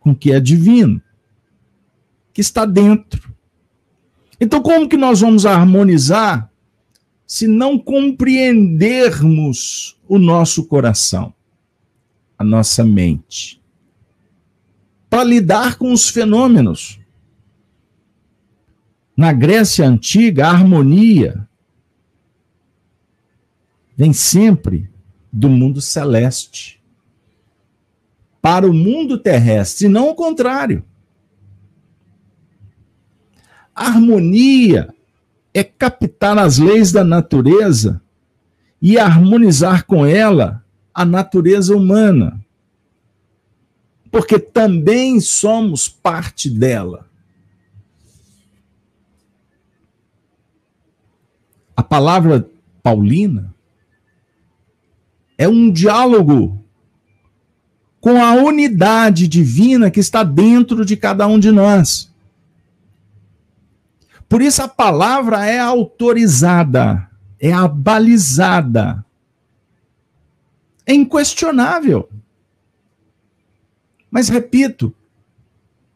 [0.00, 1.00] com o que é divino,
[2.32, 3.32] que está dentro.
[4.40, 6.50] Então, como que nós vamos harmonizar
[7.26, 11.34] se não compreendermos o nosso coração?
[12.42, 13.62] a nossa mente
[15.08, 16.98] para lidar com os fenômenos.
[19.16, 21.48] Na Grécia antiga, a harmonia
[23.96, 24.90] vem sempre
[25.32, 26.81] do mundo celeste
[28.42, 30.84] para o mundo terrestre, e não o contrário.
[33.72, 34.92] Harmonia
[35.54, 38.02] é captar as leis da natureza
[38.80, 42.44] e harmonizar com ela a natureza humana,
[44.10, 47.08] porque também somos parte dela.
[51.76, 52.50] A palavra
[52.82, 53.54] paulina
[55.38, 56.61] é um diálogo
[58.02, 62.12] com a unidade divina que está dentro de cada um de nós.
[64.28, 67.08] Por isso a palavra é autorizada,
[67.40, 69.02] é abalizada
[70.86, 72.08] é inquestionável.
[74.10, 74.94] Mas repito,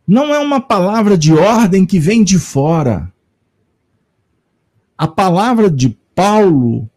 [0.07, 3.13] não é uma palavra de ordem que vem de fora.
[4.97, 6.89] A palavra de Paulo,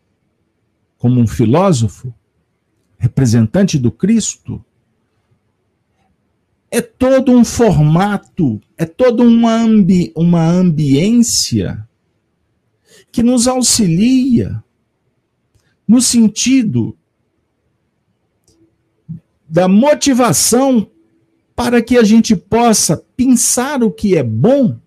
[0.97, 2.13] como um filósofo,
[2.97, 4.63] representante do Cristo,
[6.71, 11.87] é todo um formato, é toda uma, ambi uma ambiência
[13.11, 14.63] que nos auxilia
[15.87, 16.95] no sentido
[19.47, 20.89] da motivação
[21.55, 24.77] para que a gente possa pensar o que é bom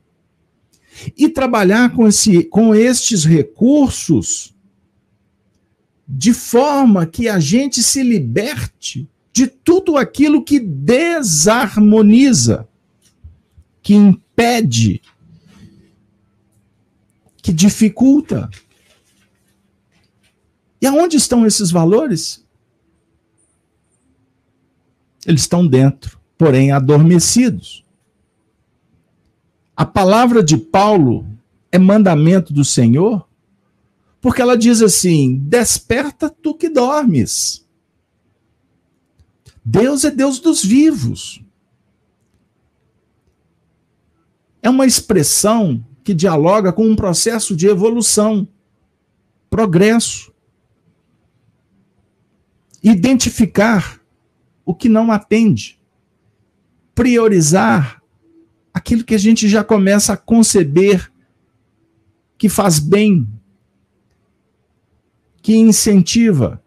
[1.16, 4.54] e trabalhar com, esse, com estes recursos
[6.06, 12.68] de forma que a gente se liberte de tudo aquilo que desarmoniza,
[13.82, 15.00] que impede,
[17.38, 18.50] que dificulta.
[20.80, 22.44] E aonde estão esses valores?
[25.24, 27.84] Eles estão dentro, porém adormecidos.
[29.76, 31.26] A palavra de Paulo
[31.70, 33.24] é mandamento do Senhor,
[34.20, 37.61] porque ela diz assim: desperta tu que dormes.
[39.64, 41.42] Deus é Deus dos vivos.
[44.60, 48.46] É uma expressão que dialoga com um processo de evolução,
[49.48, 50.32] progresso.
[52.82, 54.00] Identificar
[54.64, 55.80] o que não atende.
[56.94, 58.02] Priorizar
[58.72, 61.12] aquilo que a gente já começa a conceber
[62.38, 63.28] que faz bem,
[65.40, 66.61] que incentiva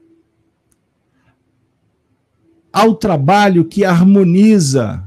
[2.76, 5.02] ao trabalho que harmoniza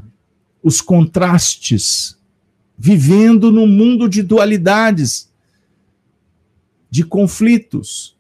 [0.63, 2.17] os contrastes,
[2.79, 5.31] vivendo num mundo de dualidades,
[6.89, 8.17] de conflitos,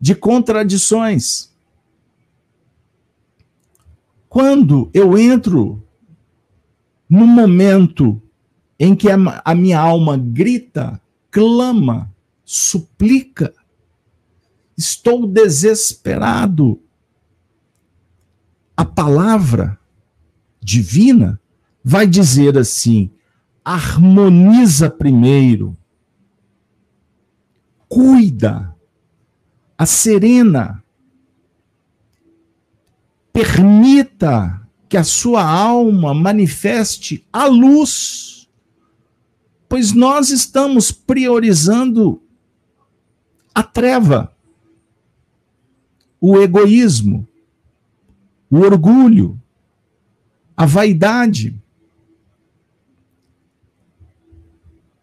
[0.00, 1.52] de contradições.
[4.26, 5.86] Quando eu entro
[7.06, 8.22] no momento
[8.80, 10.98] em que a minha alma grita,
[11.30, 12.10] clama,
[12.42, 13.52] suplica,
[14.78, 16.81] estou desesperado,
[18.82, 19.78] a palavra
[20.60, 21.40] divina
[21.84, 23.12] vai dizer assim:
[23.64, 25.76] harmoniza primeiro,
[27.88, 28.76] cuida,
[29.78, 30.82] a serena,
[33.32, 38.46] Permita que a sua alma manifeste a luz,
[39.66, 42.22] pois nós estamos priorizando
[43.54, 44.36] a treva,
[46.20, 47.26] o egoísmo,
[48.52, 49.40] o orgulho,
[50.54, 51.58] a vaidade.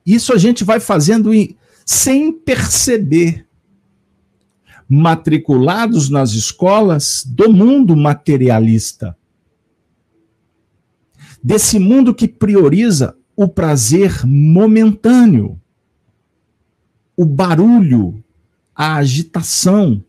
[0.06, 1.32] Isso a gente vai fazendo
[1.84, 3.47] sem perceber.
[4.88, 9.18] Matriculados nas escolas do mundo materialista.
[11.41, 15.60] Desse mundo que prioriza o prazer momentâneo,
[17.16, 18.24] o barulho,
[18.76, 20.04] a agitação.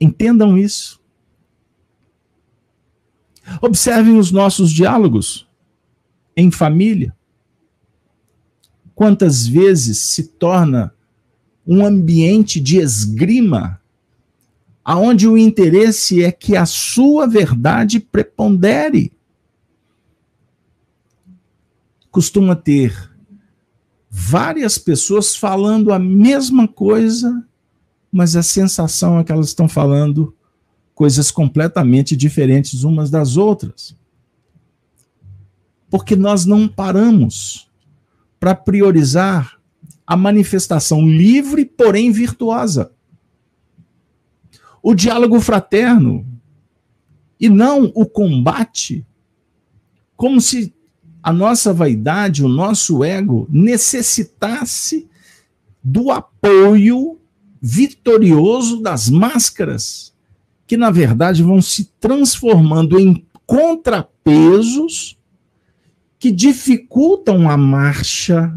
[0.00, 1.03] Entendam isso.
[3.60, 5.46] Observem os nossos diálogos
[6.36, 7.14] em família.
[8.94, 10.94] Quantas vezes se torna
[11.66, 13.80] um ambiente de esgrima,
[14.84, 19.12] aonde o interesse é que a sua verdade prepondere.
[22.10, 23.10] Costuma ter
[24.10, 27.44] várias pessoas falando a mesma coisa,
[28.12, 30.36] mas a sensação é que elas estão falando
[30.94, 33.96] coisas completamente diferentes umas das outras.
[35.90, 37.70] Porque nós não paramos
[38.38, 39.58] para priorizar
[40.06, 42.92] a manifestação livre, porém virtuosa.
[44.82, 46.26] O diálogo fraterno
[47.40, 49.04] e não o combate,
[50.16, 50.74] como se
[51.22, 55.08] a nossa vaidade, o nosso ego necessitasse
[55.82, 57.18] do apoio
[57.60, 60.13] vitorioso das máscaras
[60.74, 65.16] que na verdade vão se transformando em contrapesos
[66.18, 68.52] que dificultam a marcha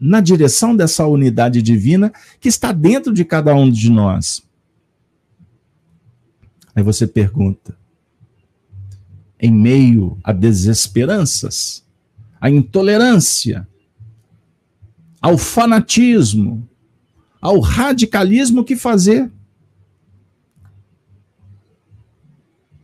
[0.00, 2.10] na direção dessa unidade divina
[2.40, 4.42] que está dentro de cada um de nós.
[6.74, 7.76] Aí você pergunta,
[9.38, 11.84] em meio a desesperanças,
[12.40, 13.68] a intolerância,
[15.20, 16.66] ao fanatismo,
[17.42, 19.30] ao radicalismo, o que fazer?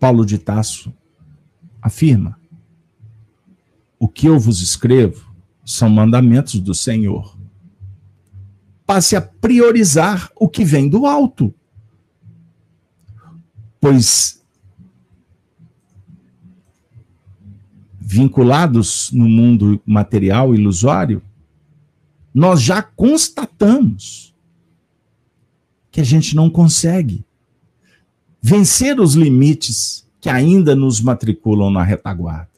[0.04, 0.92] Paulo de Tasso
[1.80, 2.38] afirma:
[3.98, 5.34] O que eu vos escrevo
[5.64, 7.38] são mandamentos do Senhor.
[8.84, 11.54] Passe a priorizar o que vem do alto.
[13.80, 14.44] Pois
[17.98, 21.22] vinculados no mundo material ilusório,
[22.34, 24.34] nós já constatamos
[25.90, 27.23] que a gente não consegue
[28.46, 32.50] vencer os limites que ainda nos matriculam na retaguarda.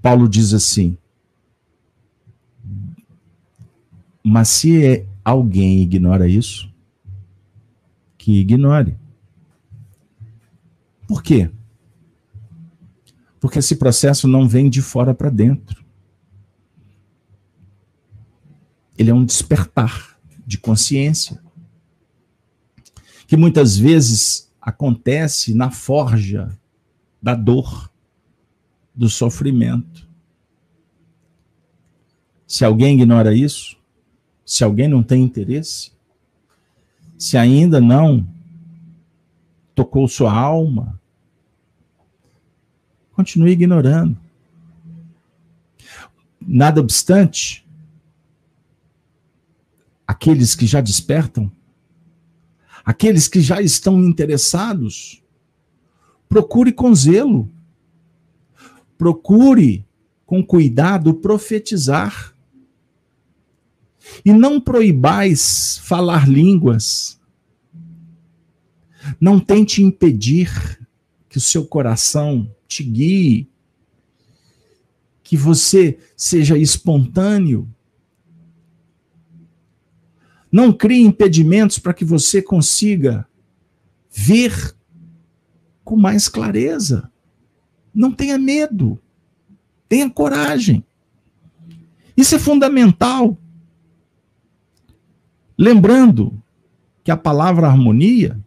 [0.00, 0.96] Paulo diz assim:
[4.22, 6.72] Mas se alguém ignora isso,
[8.16, 8.96] que ignore.
[11.08, 11.50] Por quê?
[13.40, 15.84] Porque esse processo não vem de fora para dentro.
[18.96, 20.16] Ele é um despertar
[20.46, 21.44] de consciência
[23.26, 26.56] que muitas vezes acontece na forja
[27.20, 27.90] da dor,
[28.94, 30.06] do sofrimento.
[32.46, 33.76] Se alguém ignora isso,
[34.44, 35.92] se alguém não tem interesse,
[37.18, 38.26] se ainda não
[39.74, 41.00] tocou sua alma,
[43.12, 44.16] continue ignorando.
[46.40, 47.66] Nada obstante,
[50.06, 51.50] aqueles que já despertam
[52.86, 55.20] aqueles que já estão interessados,
[56.28, 57.50] procure com zelo,
[58.96, 59.84] procure
[60.24, 62.32] com cuidado profetizar.
[64.24, 67.20] E não proibais falar línguas.
[69.20, 70.78] Não tente impedir
[71.28, 73.48] que o seu coração te guie,
[75.24, 77.68] que você seja espontâneo,
[80.56, 83.28] não crie impedimentos para que você consiga
[84.10, 84.74] ver
[85.84, 87.12] com mais clareza.
[87.92, 88.98] Não tenha medo.
[89.86, 90.82] Tenha coragem.
[92.16, 93.36] Isso é fundamental.
[95.58, 96.42] Lembrando
[97.04, 98.42] que a palavra harmonia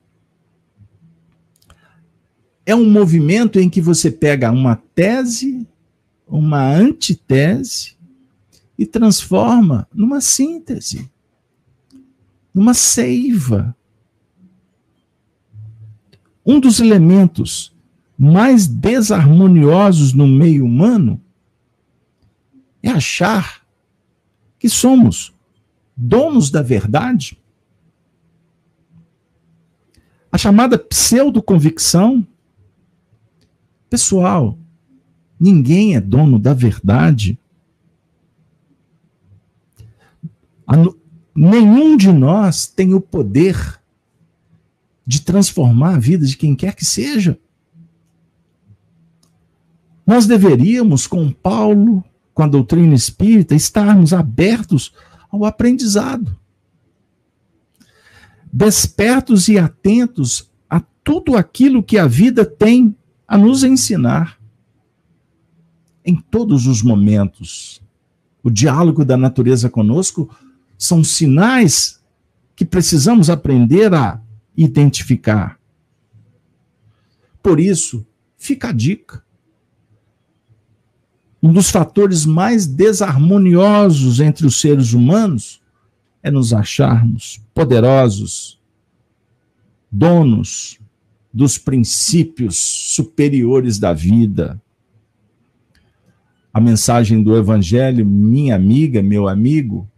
[2.66, 5.64] é um movimento em que você pega uma tese,
[6.28, 7.96] uma antitese
[8.80, 11.08] e transforma numa síntese
[12.54, 13.76] numa seiva.
[16.46, 17.76] Um dos elementos
[18.18, 21.22] mais desarmoniosos no meio humano
[22.82, 23.62] é achar
[24.58, 25.34] que somos
[25.96, 27.40] donos da verdade.
[30.32, 32.26] a chamada pseudo-convicção.
[33.90, 34.58] Pessoal,
[35.40, 37.38] ninguém é dono da verdade.
[41.36, 43.80] Nenhum de nós tem o poder
[45.06, 47.40] de transformar a vida de quem quer que seja.
[50.06, 52.04] Nós deveríamos, com Paulo,
[52.34, 54.94] com a doutrina espírita, estarmos abertos
[55.32, 56.36] ao aprendizado.
[58.52, 62.96] Despertos e atentos a tudo aquilo que a vida tem
[63.28, 64.40] a nos ensinar.
[66.04, 67.82] Em todos os momentos.
[68.42, 70.36] O diálogo da natureza conosco
[70.80, 72.00] são sinais
[72.56, 74.22] que precisamos aprender a
[74.56, 75.60] identificar.
[77.44, 78.06] Por isso,
[78.38, 79.22] fica a dica.
[81.44, 85.62] Um dos fatores mais desarmoniosos entre os seres humanos
[86.24, 88.60] é nos acharmos poderosos,
[89.92, 90.80] donos
[91.34, 94.62] dos princípios superiores da vida.
[96.54, 99.90] A mensagem do Evangelho, minha amiga, meu amigo,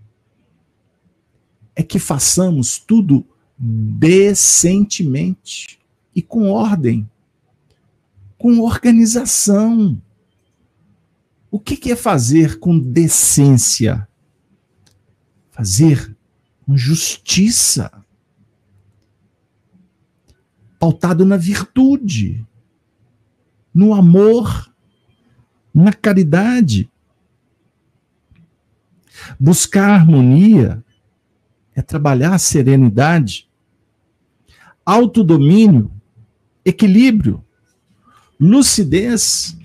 [1.82, 3.26] é que façamos tudo
[3.58, 5.80] decentemente
[6.16, 7.10] e com ordem,
[8.38, 10.00] com organização.
[11.50, 14.08] O que, é fazer com decência?
[15.50, 16.16] Fazer
[16.66, 17.92] com justiça,
[20.80, 22.46] pautado na virtude,
[23.74, 24.72] no amor,
[25.74, 26.90] na caridade.
[29.40, 30.84] Buscar harmonia
[31.76, 33.48] é trabalhar a serenidade,
[34.86, 35.92] autodomínio,
[36.66, 37.44] equilíbrio,
[38.40, 39.56] lucidez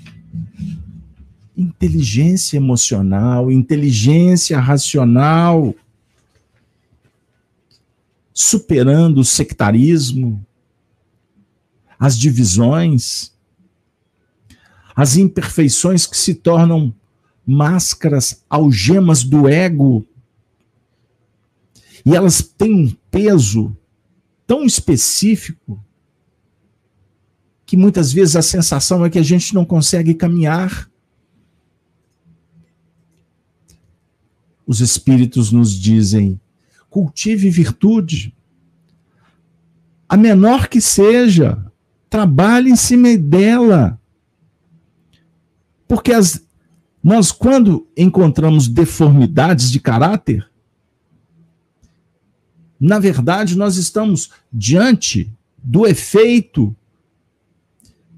[1.57, 5.75] inteligência emocional, inteligência racional,
[8.35, 10.45] superando o sectarismo,
[11.99, 13.33] as divisões,
[14.95, 16.95] as imperfeições que se tornam
[17.47, 20.07] máscaras, algemas do ego.
[22.07, 23.77] E elas têm um peso
[24.47, 25.85] tão específico
[27.67, 30.89] que muitas vezes a sensação é que a gente não consegue caminhar
[34.65, 36.41] os espíritos nos dizem:
[36.89, 38.33] cultive virtude,
[40.09, 41.65] a menor que seja,
[42.09, 44.01] trabalhe em cima dela.
[45.89, 46.45] Porque as,
[47.03, 50.49] nós, quando encontramos deformidades de caráter,
[52.79, 56.75] na verdade, nós estamos diante do efeito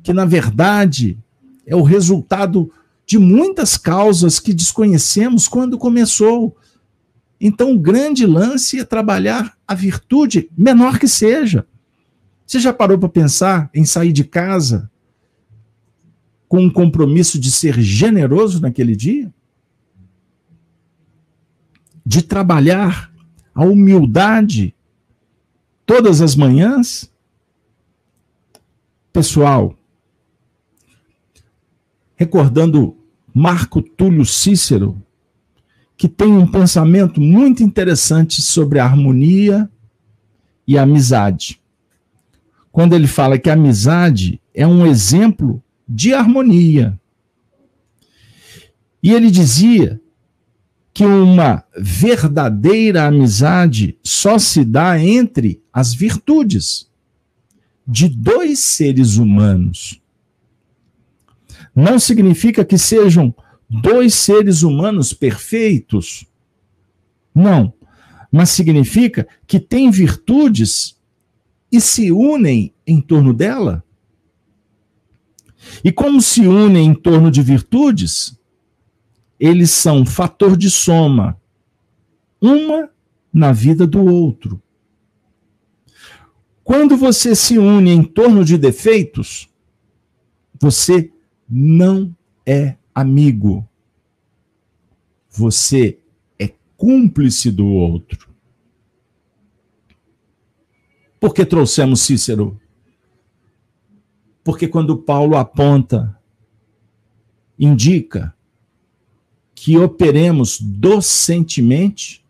[0.02, 1.18] que, na verdade,
[1.66, 2.70] é o resultado
[3.06, 6.56] de muitas causas que desconhecemos quando começou.
[7.40, 11.66] Então, o grande lance é trabalhar a virtude, menor que seja.
[12.46, 14.90] Você já parou para pensar em sair de casa
[16.48, 19.32] com um compromisso de ser generoso naquele dia?
[22.04, 23.12] De trabalhar
[23.58, 24.72] a humildade
[25.84, 27.12] todas as manhãs?
[29.12, 29.74] Pessoal,
[32.14, 32.96] recordando
[33.34, 35.02] Marco Túlio Cícero,
[35.96, 39.68] que tem um pensamento muito interessante sobre a harmonia
[40.64, 41.60] e a amizade.
[42.70, 46.96] Quando ele fala que a amizade é um exemplo de harmonia.
[49.02, 50.00] E ele dizia
[50.98, 56.90] que uma verdadeira amizade só se dá entre as virtudes
[57.86, 60.00] de dois seres humanos
[61.74, 63.32] não significa que sejam
[63.70, 66.26] dois seres humanos perfeitos.
[67.32, 67.72] Não.
[68.32, 70.96] Mas significa que têm virtudes
[71.70, 73.84] e se unem em torno dela.
[75.84, 78.37] E como se unem em torno de virtudes,
[79.38, 81.40] eles são fator de soma,
[82.40, 82.90] uma
[83.32, 84.60] na vida do outro.
[86.64, 89.48] Quando você se une em torno de defeitos,
[90.60, 91.12] você
[91.48, 92.14] não
[92.44, 93.66] é amigo.
[95.30, 95.98] Você
[96.38, 98.28] é cúmplice do outro.
[101.20, 102.60] Por que trouxemos Cícero?
[104.44, 106.18] Porque quando Paulo aponta,
[107.58, 108.34] indica
[109.60, 112.24] que operemos docentemente,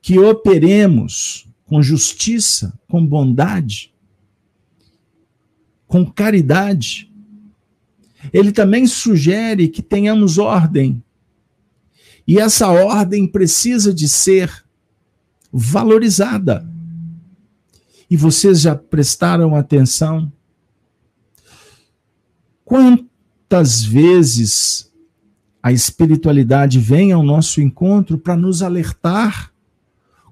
[0.00, 3.92] que operemos com justiça, com bondade,
[5.86, 7.12] com caridade,
[8.32, 11.02] ele também sugere que tenhamos ordem.
[12.26, 14.64] E essa ordem precisa de ser
[15.52, 16.66] valorizada.
[18.10, 20.32] E vocês já prestaram atenção?
[22.64, 24.90] Quantas vezes
[25.64, 29.50] a espiritualidade vem ao nosso encontro para nos alertar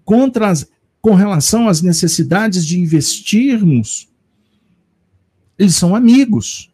[0.04, 0.68] contra as,
[1.00, 4.10] com relação às necessidades de investirmos?
[5.58, 6.70] Eles são amigos.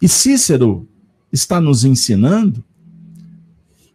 [0.00, 0.88] E Cícero
[1.30, 2.64] está nos ensinando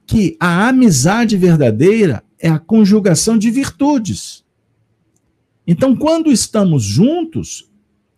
[0.05, 4.45] que a amizade verdadeira é a conjugação de virtudes.
[5.65, 7.71] Então, quando estamos juntos,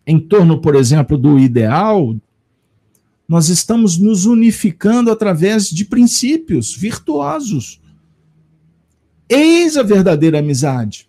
[0.06, 2.14] em torno, por exemplo, do ideal,
[3.30, 7.80] nós estamos nos unificando através de princípios virtuosos.
[9.28, 11.08] Eis a verdadeira amizade.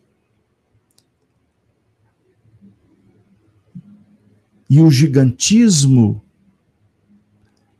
[4.69, 6.24] E o gigantismo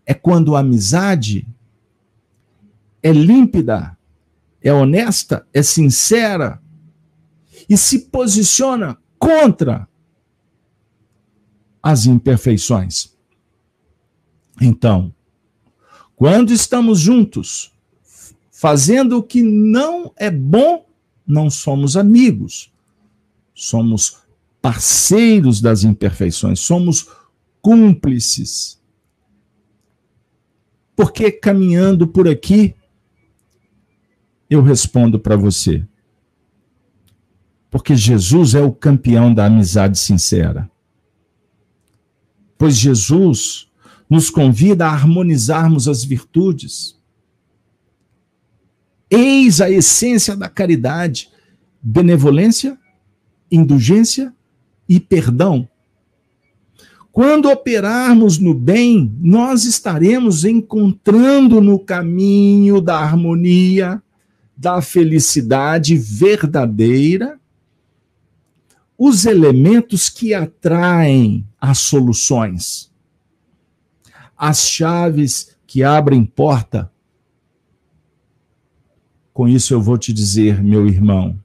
[0.08, 1.48] é quando a amizade
[3.04, 3.96] é límpida,
[4.60, 6.60] é honesta, é sincera
[7.70, 9.88] e se posiciona contra
[11.84, 13.20] as imperfeições.
[14.62, 15.12] Então,
[16.16, 17.74] quando estamos juntos,
[18.51, 20.86] fazendo o que não é bom,
[21.26, 22.72] não somos amigos,
[23.55, 24.22] somos
[24.62, 27.09] parceiros das imperfeições, somos
[27.59, 28.80] cúmplices.
[30.95, 32.76] Porque caminhando por aqui,
[34.47, 35.84] eu respondo para você.
[37.72, 40.70] Porque Jesus é o campeão da amizade sincera.
[42.59, 43.70] Pois Jesus
[44.12, 46.99] nos convida a harmonizarmos as virtudes.
[49.09, 51.30] Eis a essência da caridade:
[51.82, 52.78] benevolência,
[53.49, 54.34] indulgência
[54.88, 55.66] e perdão.
[57.09, 64.03] Quando operarmos no bem, nós estaremos encontrando no caminho da harmonia,
[64.57, 67.39] da felicidade verdadeira,
[68.97, 72.91] os elementos que atraem as soluções,
[74.42, 76.92] as chaves que abrem porta.
[79.32, 81.39] Com isso eu vou te dizer, meu irmão,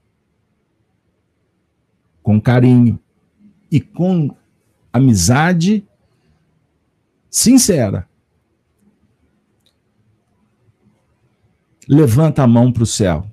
[2.22, 2.98] com carinho
[3.70, 4.34] e com
[4.92, 5.86] amizade
[7.30, 8.08] sincera.
[11.88, 13.30] levanta a mão para o céu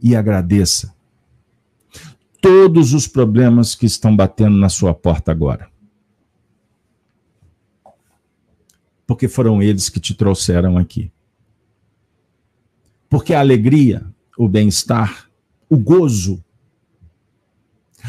[0.00, 0.94] e agradeça
[2.40, 5.71] todos os problemas que estão batendo na sua porta agora.
[9.12, 11.12] Porque foram eles que te trouxeram aqui.
[13.10, 14.02] Porque a alegria,
[14.38, 15.30] o bem-estar,
[15.68, 16.42] o gozo,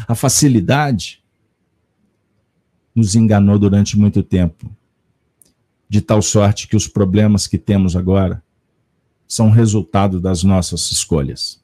[0.08, 1.22] a facilidade
[2.94, 4.74] nos enganou durante muito tempo,
[5.90, 8.42] de tal sorte que os problemas que temos agora
[9.28, 11.62] são resultado das nossas escolhas.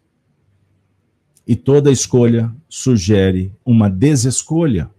[1.47, 4.91] E toda escolha sugere uma desescolha.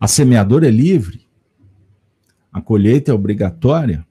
[0.00, 1.23] A semeadora é livre,
[2.54, 4.06] a colheita é obrigatória.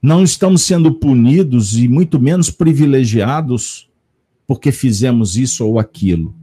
[0.00, 3.90] Não estamos sendo punidos e muito menos privilegiados
[4.46, 6.34] porque fizemos isso ou aquilo.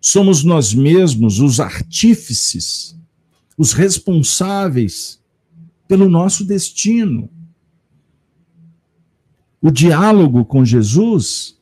[0.00, 2.98] Somos nós mesmos os artífices,
[3.58, 5.20] os responsáveis
[5.86, 7.28] pelo nosso destino.
[9.60, 11.58] O diálogo com Jesus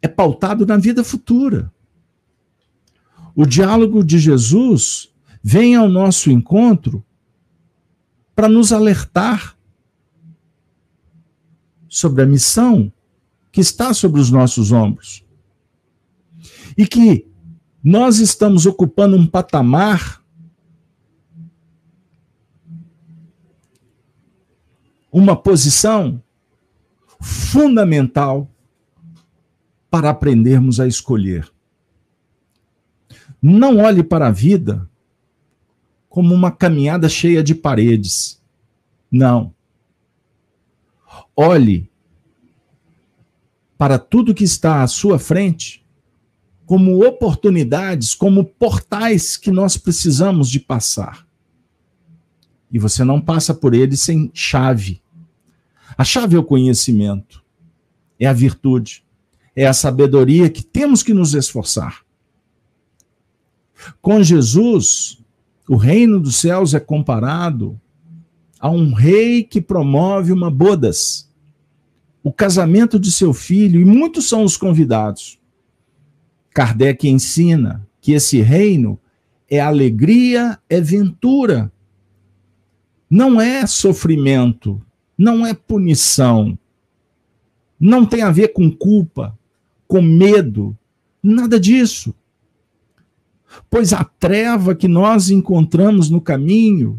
[0.00, 1.70] é pautado na vida futura.
[3.34, 5.11] O diálogo de Jesus
[5.42, 7.04] vem ao nosso encontro
[8.34, 9.56] para nos alertar
[11.88, 12.92] sobre a missão
[13.50, 15.24] que está sobre os nossos ombros.
[16.76, 17.28] E que
[17.84, 20.22] nós estamos ocupando um patamar
[25.12, 26.22] uma posição
[27.20, 28.50] fundamental
[29.90, 31.52] para aprendermos a escolher.
[33.42, 34.88] Não olhe para a vida
[36.12, 38.38] como uma caminhada cheia de paredes.
[39.10, 39.54] Não.
[41.34, 41.90] Olhe
[43.78, 45.82] para tudo que está à sua frente
[46.66, 51.26] como oportunidades, como portais que nós precisamos de passar.
[52.70, 55.00] E você não passa por eles sem chave.
[55.96, 57.42] A chave é o conhecimento,
[58.20, 59.02] é a virtude,
[59.56, 62.02] é a sabedoria que temos que nos esforçar.
[64.02, 65.21] Com Jesus,
[65.72, 67.80] o reino dos céus é comparado
[68.60, 71.32] a um rei que promove uma bodas,
[72.22, 75.40] o casamento de seu filho, e muitos são os convidados.
[76.50, 79.00] Kardec ensina que esse reino
[79.48, 81.72] é alegria, é ventura,
[83.08, 84.78] não é sofrimento,
[85.16, 86.58] não é punição,
[87.80, 89.38] Não tem a ver com culpa,
[89.88, 90.76] com medo,
[91.22, 92.14] nada disso.
[93.70, 96.98] Pois a treva que nós encontramos no caminho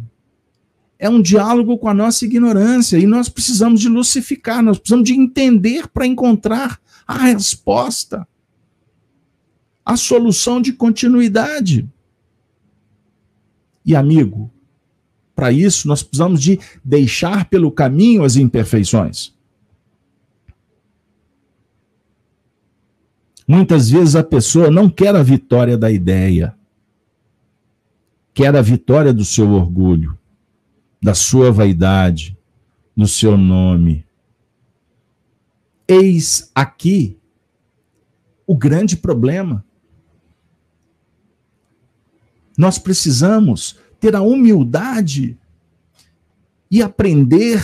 [0.98, 5.14] é um diálogo com a nossa ignorância e nós precisamos de lucificar, nós precisamos de
[5.14, 8.26] entender para encontrar a resposta,
[9.86, 11.90] a solução de continuidade.
[13.86, 14.50] E amigo,
[15.36, 19.33] para isso nós precisamos de deixar pelo caminho as imperfeições.
[23.48, 26.56] Muitas vezes a pessoa não quer a vitória da ideia,
[28.34, 30.18] quer a vitória do seu orgulho,
[31.02, 32.38] da sua vaidade,
[32.96, 34.06] do seu nome.
[35.88, 37.18] Eis aqui
[38.48, 39.66] o grande problema.
[42.58, 45.38] Nós precisamos ter a humildade
[46.70, 47.62] e aprender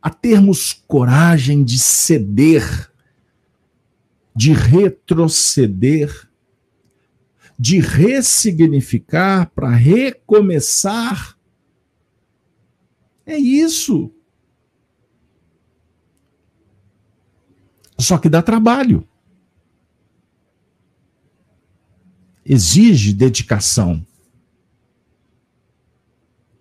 [0.00, 2.89] a termos coragem de ceder,
[4.40, 6.30] de retroceder,
[7.58, 11.38] de ressignificar para recomeçar.
[13.26, 14.10] É isso.
[17.98, 19.06] Só que dá trabalho.
[22.42, 24.06] Exige dedicação.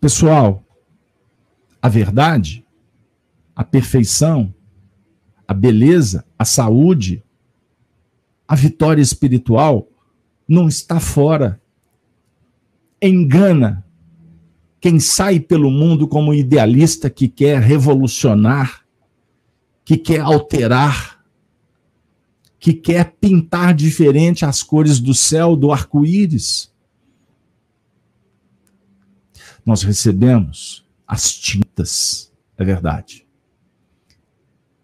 [0.01, 0.65] Pessoal,
[1.81, 2.65] a verdade,
[3.55, 4.53] a perfeição,
[5.47, 7.23] a beleza, a saúde,
[8.49, 9.87] a vitória espiritual
[10.47, 11.61] não está fora.
[12.99, 13.85] Engana
[14.81, 18.83] quem sai pelo mundo como idealista que quer revolucionar,
[19.85, 21.19] que quer alterar
[22.59, 26.69] que quer pintar diferente as cores do céu, do arco-íris.
[29.65, 33.25] Nós recebemos as tintas, é verdade.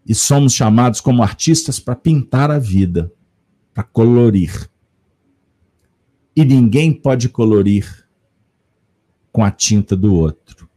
[0.06, 3.12] E somos chamados como artistas para pintar a vida,
[3.76, 4.72] para colorir.
[6.34, 8.08] E ninguém pode colorir
[9.34, 10.70] com a tinta do outro.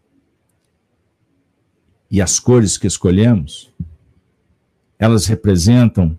[2.11, 3.73] E as cores que escolhemos,
[4.99, 6.19] elas representam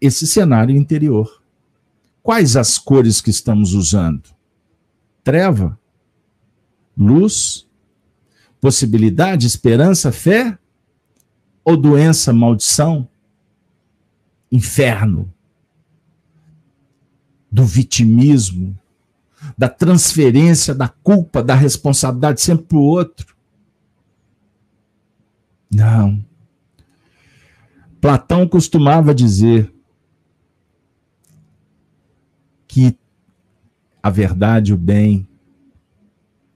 [0.00, 1.40] esse cenário interior.
[2.20, 4.28] Quais as cores que estamos usando?
[5.22, 5.78] Treva,
[6.96, 7.64] luz,
[8.60, 10.58] possibilidade, esperança, fé
[11.64, 13.08] ou doença, maldição,
[14.50, 15.32] inferno,
[17.50, 18.78] do vitimismo,
[19.56, 23.34] da transferência da culpa, da responsabilidade sempre para o outro.
[25.70, 26.24] Não.
[28.00, 29.72] Platão costumava dizer:
[32.66, 32.96] que
[34.02, 35.26] a verdade, o bem,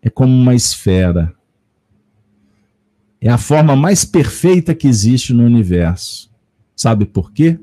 [0.01, 1.34] é como uma esfera.
[3.20, 6.30] É a forma mais perfeita que existe no universo.
[6.74, 7.59] Sabe por quê?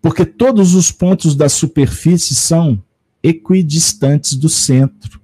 [0.00, 2.82] Porque todos os pontos da superfície são
[3.22, 5.20] equidistantes do centro.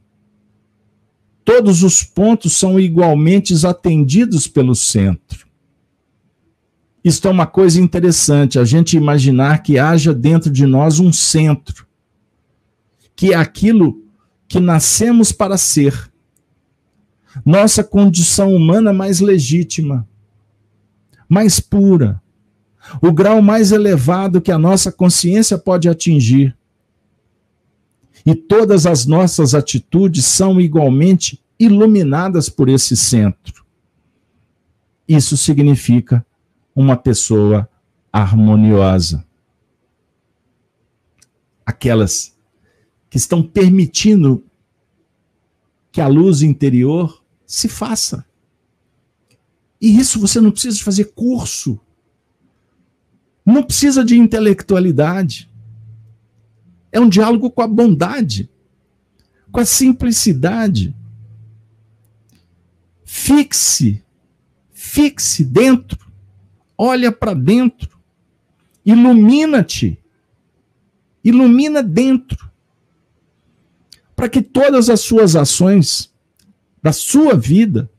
[1.44, 5.46] Todos os pontos são igualmente atendidos pelo centro.
[7.04, 11.86] Isto é uma coisa interessante, a gente imaginar que haja dentro de nós um centro
[13.16, 14.04] que é aquilo
[14.46, 16.12] que nascemos para ser.
[17.44, 20.06] Nossa condição humana mais legítima,
[21.28, 22.22] mais pura,
[23.00, 26.56] o grau mais elevado que a nossa consciência pode atingir.
[28.24, 33.64] E todas as nossas atitudes são igualmente iluminadas por esse centro.
[35.08, 36.26] Isso significa
[36.74, 37.68] uma pessoa
[38.12, 39.24] harmoniosa.
[41.64, 42.36] Aquelas
[43.08, 44.44] que estão permitindo
[45.92, 48.26] que a luz interior se faça.
[49.80, 51.80] E isso você não precisa fazer curso.
[53.46, 55.48] Não precisa de intelectualidade.
[56.90, 58.50] É um diálogo com a bondade,
[59.52, 60.92] com a simplicidade.
[63.04, 64.02] Fixe,
[64.72, 66.10] fixe dentro,
[66.76, 67.96] olha para dentro,
[68.84, 69.96] ilumina-te,
[71.22, 72.50] ilumina dentro
[74.16, 76.12] para que todas as suas ações
[76.82, 77.90] da sua vida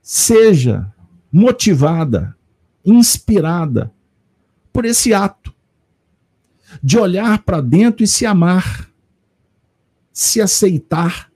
[0.00, 0.92] seja
[1.30, 2.37] motivada,
[2.92, 3.92] inspirada
[4.72, 5.54] por esse ato
[6.82, 8.90] de olhar para dentro e se amar,
[10.12, 11.30] se aceitar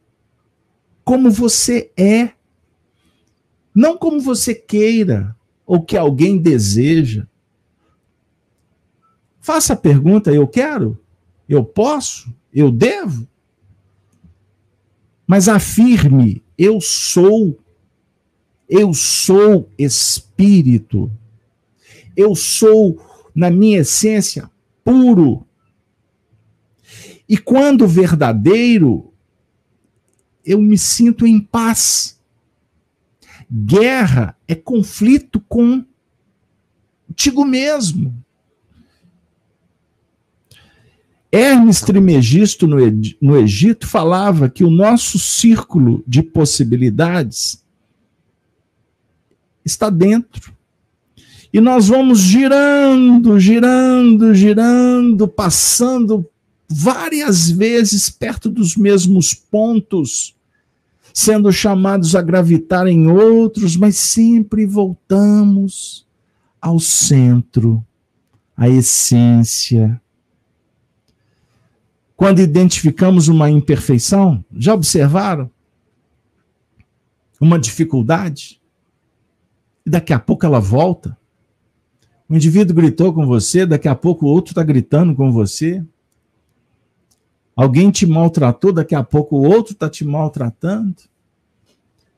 [1.05, 2.32] como você é,
[3.74, 5.36] não como você queira
[5.66, 7.26] ou que alguém deseja.
[9.40, 10.98] Faça a pergunta: eu quero?
[11.48, 12.32] Eu posso?
[12.53, 13.26] Eu devo?
[15.26, 17.59] Mas afirme: eu sou.
[18.68, 21.11] Eu sou espírito.
[22.16, 23.00] Eu sou,
[23.34, 24.50] na minha essência,
[24.84, 25.46] puro.
[27.28, 29.12] E quando verdadeiro,
[30.44, 32.20] eu me sinto em paz.
[33.50, 38.22] Guerra é conflito contigo mesmo.
[41.34, 42.76] Hermes Trimegisto, no,
[43.20, 47.64] no Egito, falava que o nosso círculo de possibilidades
[49.64, 50.54] está dentro.
[51.53, 56.26] E nós vamos girando, girando, girando, passando
[56.68, 60.34] várias vezes perto dos mesmos pontos,
[61.12, 66.07] sendo chamados a gravitar em outros, mas sempre voltamos
[66.61, 67.84] ao centro,
[68.57, 70.00] à essência,
[72.22, 75.50] quando identificamos uma imperfeição, já observaram?
[77.40, 78.61] Uma dificuldade?
[79.84, 81.18] E daqui a pouco ela volta.
[82.32, 85.84] O indivíduo gritou com você, daqui a pouco o outro está gritando com você.
[87.54, 90.96] Alguém te maltratou, daqui a pouco o outro está te maltratando.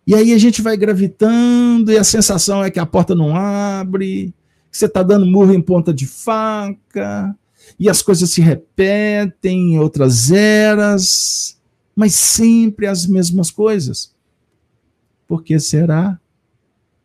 [0.07, 4.33] E aí a gente vai gravitando e a sensação é que a porta não abre,
[4.71, 7.37] que você está dando murro em ponta de faca,
[7.77, 11.61] e as coisas se repetem em outras eras,
[11.93, 14.15] mas sempre as mesmas coisas.
[15.27, 16.21] Por que será?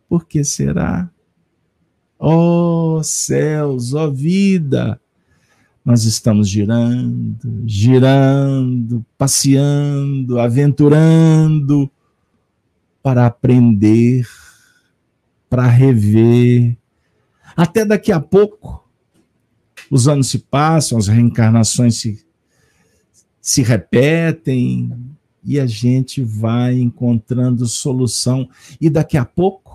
[0.07, 1.09] Por que será?
[2.19, 4.99] Ó oh, céus, ó oh, vida!
[5.85, 11.89] Nós estamos girando, girando, passeando, aventurando
[13.01, 14.27] para aprender,
[15.49, 16.77] para rever.
[17.55, 18.85] Até daqui a pouco
[19.89, 22.23] os anos se passam, as reencarnações se,
[23.41, 24.93] se repetem
[25.43, 28.47] e a gente vai encontrando solução.
[28.79, 29.68] E daqui a pouco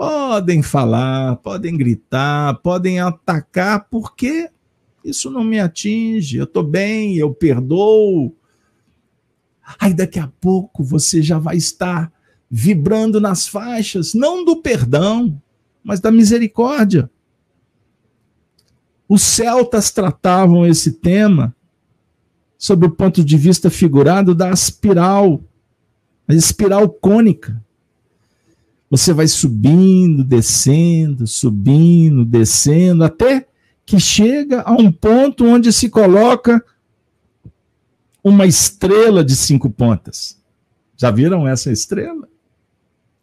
[0.00, 4.48] podem falar, podem gritar, podem atacar, porque
[5.04, 8.34] isso não me atinge, eu estou bem, eu perdoo.
[9.78, 12.10] Aí daqui a pouco você já vai estar
[12.50, 15.38] vibrando nas faixas, não do perdão,
[15.84, 17.10] mas da misericórdia.
[19.06, 21.54] Os celtas tratavam esse tema
[22.56, 25.44] sob o ponto de vista figurado da espiral,
[26.26, 27.62] a espiral cônica.
[28.90, 33.46] Você vai subindo, descendo, subindo, descendo, até
[33.86, 36.62] que chega a um ponto onde se coloca
[38.22, 40.38] uma estrela de cinco pontas.
[40.96, 42.28] Já viram essa estrela?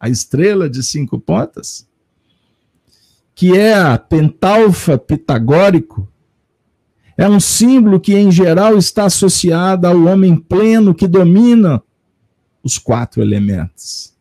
[0.00, 1.88] A estrela de cinco pontas?
[3.38, 6.08] que é a pentalfa pitagórico,
[7.16, 11.80] é um símbolo que, em geral, está associado ao homem pleno que domina
[12.60, 14.12] os quatro elementos: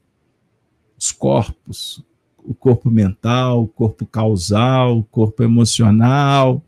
[0.97, 2.03] os corpos,
[2.37, 6.63] o corpo mental, o corpo causal, o corpo emocional.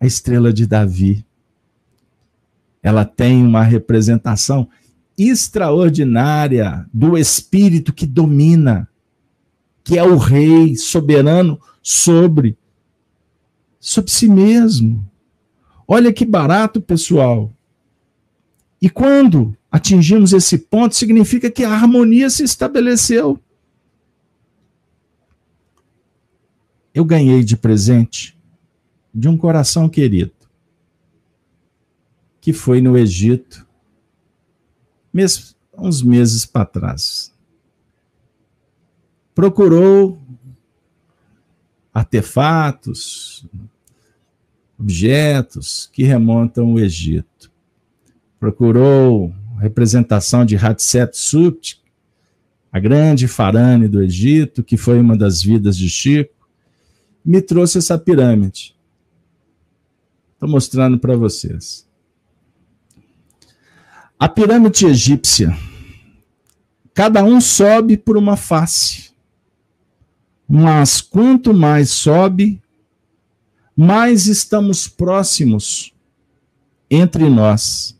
[0.00, 1.24] A estrela de Davi.
[2.82, 4.68] Ela tem uma representação
[5.18, 8.88] extraordinária do espírito que domina
[9.84, 12.56] que é o rei soberano sobre
[13.78, 15.04] sobre si mesmo.
[15.88, 17.52] Olha que barato, pessoal.
[18.80, 23.38] E quando atingimos esse ponto, significa que a harmonia se estabeleceu.
[26.92, 28.36] Eu ganhei de presente
[29.14, 30.32] de um coração querido,
[32.40, 33.66] que foi no Egito,
[35.76, 37.32] uns meses para trás
[39.40, 40.20] procurou
[41.94, 43.46] artefatos,
[44.78, 47.50] objetos que remontam ao Egito.
[48.38, 51.80] Procurou representação de Hatshepsut,
[52.72, 56.34] a grande farane do Egito, que foi uma das vidas de Chico,
[57.24, 58.74] me trouxe essa pirâmide.
[60.32, 61.86] Estou mostrando para vocês.
[64.18, 65.56] A pirâmide egípcia,
[66.94, 69.10] cada um sobe por uma face.
[70.48, 72.60] Mas quanto mais sobe,
[73.76, 75.94] mais estamos próximos
[76.90, 77.96] entre nós,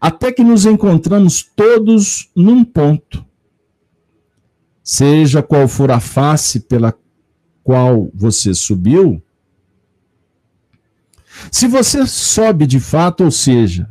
[0.00, 3.24] até que nos encontramos todos num ponto.
[4.82, 6.94] Seja qual for a face pela
[7.64, 9.20] qual você subiu,
[11.50, 13.88] se você sobe de fato, ou seja,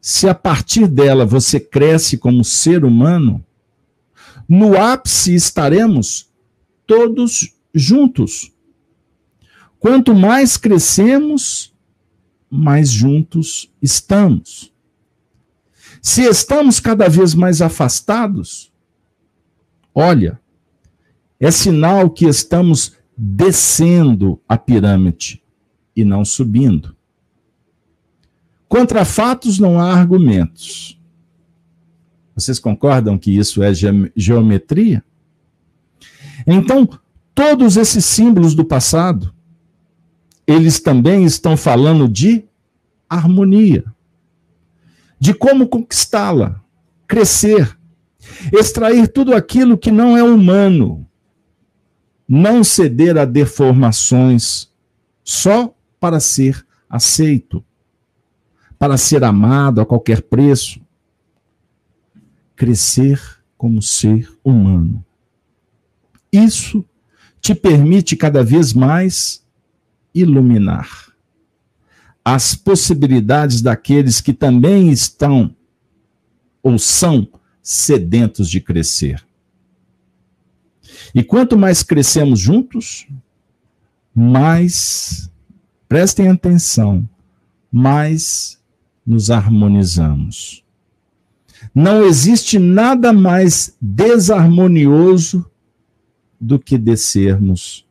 [0.00, 3.44] se a partir dela você cresce como ser humano,
[4.48, 6.30] no ápice estaremos
[6.86, 8.52] todos juntos.
[9.78, 11.74] Quanto mais crescemos,
[12.50, 14.71] mais juntos estamos.
[16.02, 18.72] Se estamos cada vez mais afastados,
[19.94, 20.40] olha,
[21.38, 25.40] é sinal que estamos descendo a pirâmide
[25.94, 26.96] e não subindo.
[28.68, 30.98] Contra fatos não há argumentos.
[32.34, 33.70] Vocês concordam que isso é
[34.16, 35.04] geometria?
[36.44, 36.88] Então,
[37.32, 39.32] todos esses símbolos do passado,
[40.46, 42.44] eles também estão falando de
[43.08, 43.84] harmonia,
[45.22, 46.60] de como conquistá-la,
[47.06, 47.78] crescer,
[48.52, 51.08] extrair tudo aquilo que não é humano,
[52.26, 54.68] não ceder a deformações
[55.22, 57.64] só para ser aceito,
[58.76, 60.80] para ser amado a qualquer preço,
[62.56, 63.22] crescer
[63.56, 65.06] como ser humano.
[66.32, 66.84] Isso
[67.40, 69.46] te permite cada vez mais
[70.12, 71.11] iluminar
[72.24, 75.54] as possibilidades daqueles que também estão
[76.62, 77.28] ou são
[77.60, 79.24] sedentos de crescer.
[81.14, 83.06] E quanto mais crescemos juntos,
[84.14, 85.30] mais,
[85.88, 87.08] prestem atenção,
[87.70, 88.60] mais
[89.04, 90.64] nos harmonizamos.
[91.74, 95.44] Não existe nada mais desarmonioso
[96.40, 97.86] do que descermos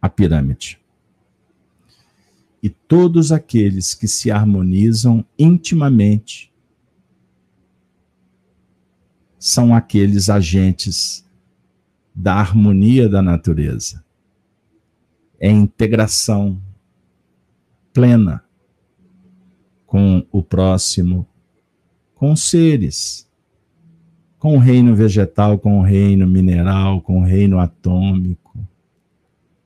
[0.00, 0.78] a pirâmide.
[2.64, 6.50] E todos aqueles que se harmonizam intimamente
[9.38, 11.28] são aqueles agentes
[12.14, 14.02] da harmonia da natureza.
[15.38, 16.58] É integração
[17.92, 18.42] plena
[19.84, 21.28] com o próximo,
[22.14, 23.28] com seres
[24.44, 28.58] com o reino vegetal, com o reino mineral, com o reino atômico,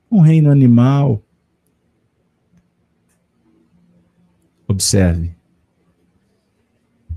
[0.09, 1.21] com o reino animal.
[4.69, 5.35] Observe.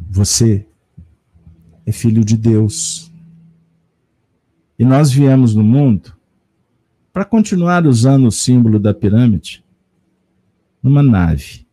[0.09, 0.66] Você
[1.84, 3.12] é filho de Deus.
[4.78, 6.14] E nós viemos no mundo
[7.12, 9.62] para continuar usando o símbolo da pirâmide
[10.82, 11.66] numa nave.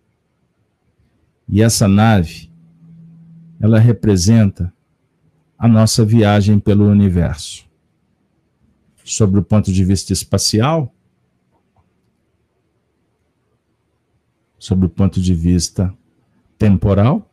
[1.47, 2.51] E essa nave,
[3.57, 4.73] ela representa
[5.57, 7.65] a nossa viagem pelo universo.
[9.05, 10.93] Sobre o ponto de vista espacial,
[14.59, 15.91] sobre o ponto de vista
[16.57, 17.31] temporal,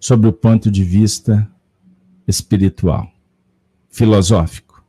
[0.00, 1.48] sobre o ponto de vista
[2.26, 3.08] espiritual,
[3.88, 4.84] filosófico.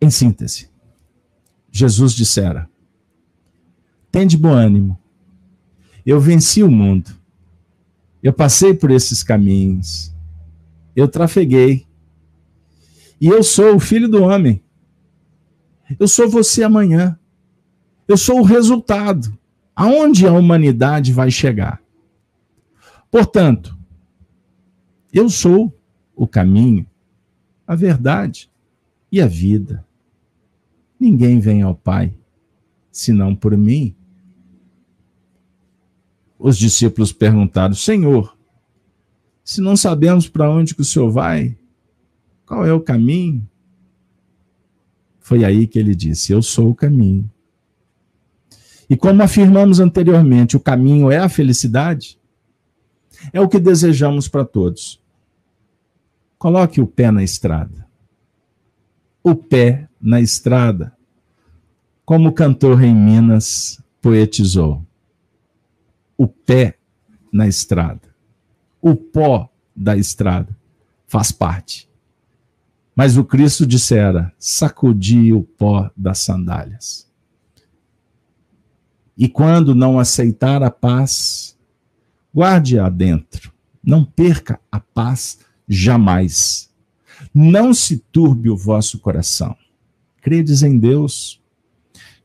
[0.00, 0.68] Em síntese,
[1.72, 2.70] Jesus dissera:
[4.12, 4.96] Tende bom ânimo,
[6.06, 7.18] eu venci o mundo
[8.22, 10.12] eu passei por esses caminhos.
[10.94, 11.86] Eu trafeguei.
[13.20, 14.62] E eu sou o filho do homem.
[15.98, 17.18] Eu sou você amanhã.
[18.08, 19.36] Eu sou o resultado.
[19.76, 21.80] Aonde a humanidade vai chegar?
[23.10, 23.78] Portanto,
[25.12, 25.72] eu sou
[26.16, 26.84] o caminho,
[27.64, 28.50] a verdade
[29.12, 29.86] e a vida.
[30.98, 32.12] Ninguém vem ao Pai
[32.90, 33.94] senão por mim
[36.38, 38.36] os discípulos perguntaram: Senhor,
[39.44, 41.56] se não sabemos para onde que o Senhor vai,
[42.46, 43.48] qual é o caminho?
[45.18, 47.30] Foi aí que ele disse: Eu sou o caminho.
[48.88, 52.18] E como afirmamos anteriormente, o caminho é a felicidade,
[53.32, 55.00] é o que desejamos para todos.
[56.38, 57.86] Coloque o pé na estrada.
[59.22, 60.96] O pé na estrada.
[62.04, 64.86] Como o cantor em Minas poetizou
[66.16, 66.76] o pé
[67.32, 68.08] na estrada.
[68.80, 70.56] O pó da estrada
[71.06, 71.88] faz parte.
[72.94, 77.07] Mas o Cristo dissera: sacudi o pó das sandálias.
[79.18, 81.58] E quando não aceitar a paz,
[82.32, 83.52] guarde-a dentro.
[83.82, 86.70] Não perca a paz jamais.
[87.34, 89.56] Não se turbe o vosso coração.
[90.22, 91.42] Credes em Deus.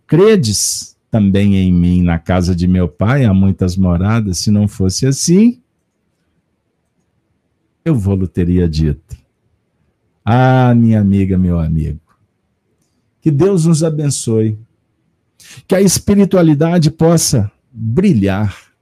[0.06, 4.38] Credes também em mim, na casa de meu pai, há muitas moradas.
[4.40, 5.62] Se não fosse assim,
[7.84, 9.18] eu vou-lhe teria dito.
[10.24, 12.00] Ah, minha amiga, meu amigo,
[13.20, 14.58] que Deus nos abençoe,
[15.68, 18.74] que a espiritualidade possa brilhar,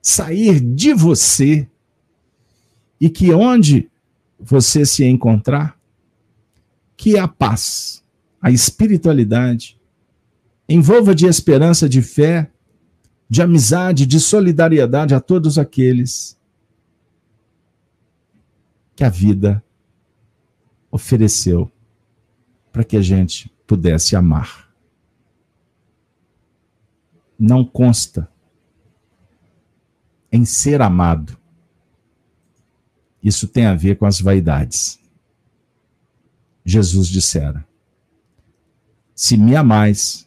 [0.00, 1.68] sair de você
[3.00, 3.90] e que onde
[4.38, 5.78] você se encontrar,
[6.96, 8.04] que a paz,
[8.40, 9.78] a espiritualidade,
[10.68, 12.50] envolva de esperança, de fé,
[13.28, 16.38] de amizade, de solidariedade a todos aqueles
[18.94, 19.62] que a vida
[20.90, 21.70] ofereceu
[22.72, 24.63] para que a gente pudesse amar.
[27.46, 28.26] Não consta
[30.32, 31.36] em ser amado.
[33.22, 34.98] Isso tem a ver com as vaidades.
[36.64, 37.62] Jesus dissera:
[39.14, 40.26] Se me amais,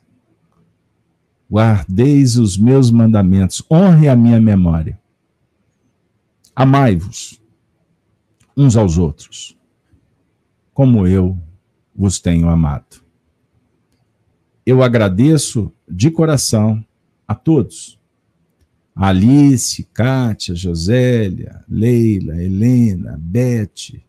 [1.50, 5.00] guardeis os meus mandamentos, honre a minha memória.
[6.56, 7.42] Amai-vos
[8.56, 9.58] uns aos outros,
[10.72, 11.36] como eu
[11.96, 13.02] vos tenho amado.
[14.64, 16.86] Eu agradeço de coração
[17.28, 18.00] a todos.
[18.96, 24.04] A Alice, Kátia, Josélia, Leila, Helena, Bete,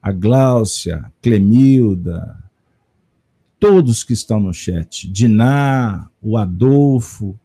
[0.00, 2.42] a Gláucia, Clemilda,
[3.60, 7.38] todos que estão no chat, Diná, o Adolfo,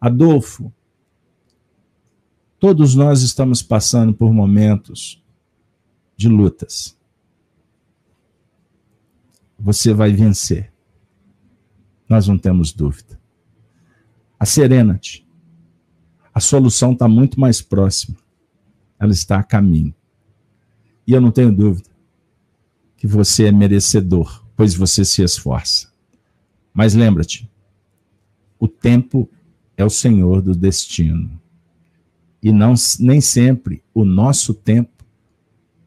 [0.00, 0.72] Adolfo,
[2.60, 5.20] todos nós estamos passando por momentos
[6.16, 6.96] de lutas.
[9.58, 10.72] Você vai vencer.
[12.08, 13.23] Nós não temos dúvida.
[14.44, 15.26] A Serena-te.
[16.34, 18.18] A solução está muito mais próxima.
[18.98, 19.94] Ela está a caminho.
[21.06, 21.88] E eu não tenho dúvida
[22.94, 25.90] que você é merecedor, pois você se esforça.
[26.74, 27.50] Mas lembra-te,
[28.58, 29.30] o tempo
[29.78, 31.40] é o senhor do destino.
[32.42, 35.06] E não, nem sempre o nosso tempo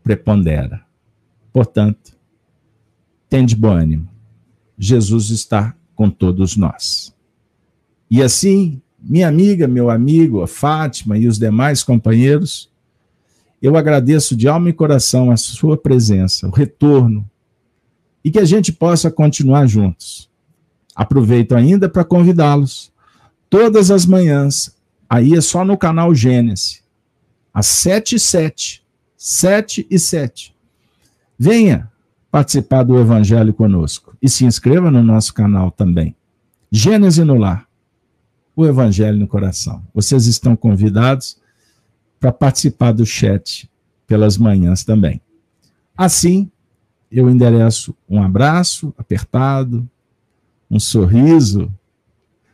[0.01, 0.83] prepondera.
[1.53, 2.17] Portanto,
[3.29, 4.09] tende bom ânimo.
[4.79, 7.15] Jesus está com todos nós.
[8.09, 12.69] E assim, minha amiga, meu amigo, a Fátima e os demais companheiros,
[13.61, 17.29] eu agradeço de alma e coração a sua presença, o retorno,
[18.23, 20.29] e que a gente possa continuar juntos.
[20.95, 22.91] Aproveito ainda para convidá-los
[23.49, 24.75] todas as manhãs,
[25.09, 26.83] aí é só no canal Gênesis,
[27.53, 28.83] às 7 e 7,
[29.15, 30.55] 7 e 7.
[31.37, 31.91] Venha
[32.31, 36.15] participar do Evangelho conosco e se inscreva no nosso canal também.
[36.71, 37.66] Gênesis no Lar,
[38.57, 39.83] o Evangelho no Coração.
[39.93, 41.37] Vocês estão convidados
[42.19, 43.69] para participar do chat
[44.07, 45.21] pelas manhãs também.
[45.95, 46.49] Assim,
[47.11, 49.87] eu endereço um abraço apertado,
[50.71, 51.71] um sorriso,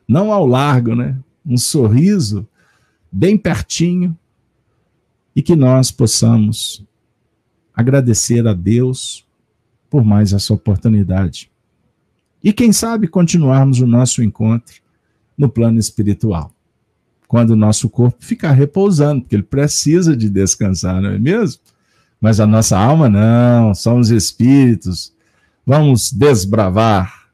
[0.06, 1.18] não ao largo, né?
[1.46, 2.46] Um sorriso
[3.10, 4.18] bem pertinho
[5.34, 6.84] e que nós possamos
[7.74, 9.26] agradecer a Deus
[9.90, 11.50] por mais essa oportunidade.
[12.44, 14.83] E quem sabe continuarmos o nosso encontro
[15.38, 16.52] no plano espiritual,
[17.28, 21.62] quando o nosso corpo ficar repousando, porque ele precisa de descansar, não é mesmo?
[22.22, 25.14] Mas a nossa alma não, somos espíritos.
[25.66, 27.30] Vamos desbravar,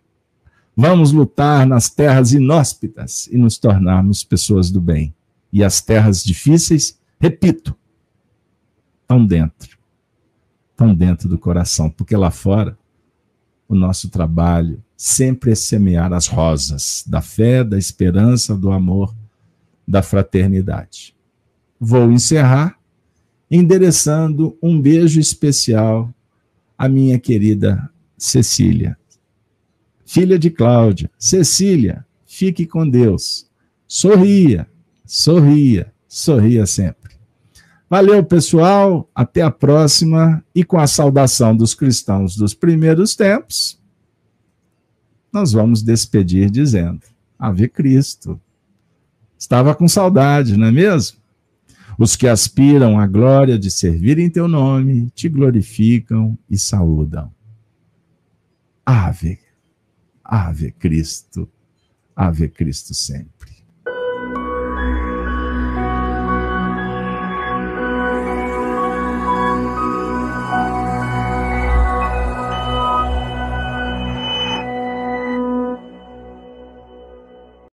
[0.75, 5.13] vamos lutar nas terras inóspitas e nos tornarmos pessoas do bem.
[5.51, 7.75] E as terras difíceis, repito,
[9.01, 9.77] estão dentro.
[10.71, 12.77] Estão dentro do coração, porque lá fora
[13.67, 19.15] o nosso trabalho sempre semear as rosas da fé, da esperança, do amor,
[19.87, 21.15] da fraternidade.
[21.79, 22.77] Vou encerrar
[23.49, 26.13] endereçando um beijo especial
[26.77, 28.97] à minha querida Cecília,
[30.05, 31.09] filha de Cláudia.
[31.17, 33.47] Cecília, fique com Deus.
[33.87, 34.67] Sorria,
[35.05, 37.13] sorria, sorria sempre.
[37.89, 39.09] Valeu, pessoal.
[39.15, 40.43] Até a próxima.
[40.53, 43.78] E com a saudação dos cristãos dos primeiros tempos,
[45.31, 47.01] nós vamos despedir dizendo:
[47.37, 48.39] Ave Cristo.
[49.37, 51.17] Estava com saudade, não é mesmo?
[51.97, 57.31] Os que aspiram à glória de servir em teu nome te glorificam e saúdam.
[58.85, 59.39] Ave,
[60.23, 61.47] Ave Cristo,
[62.15, 63.48] Ave Cristo sempre.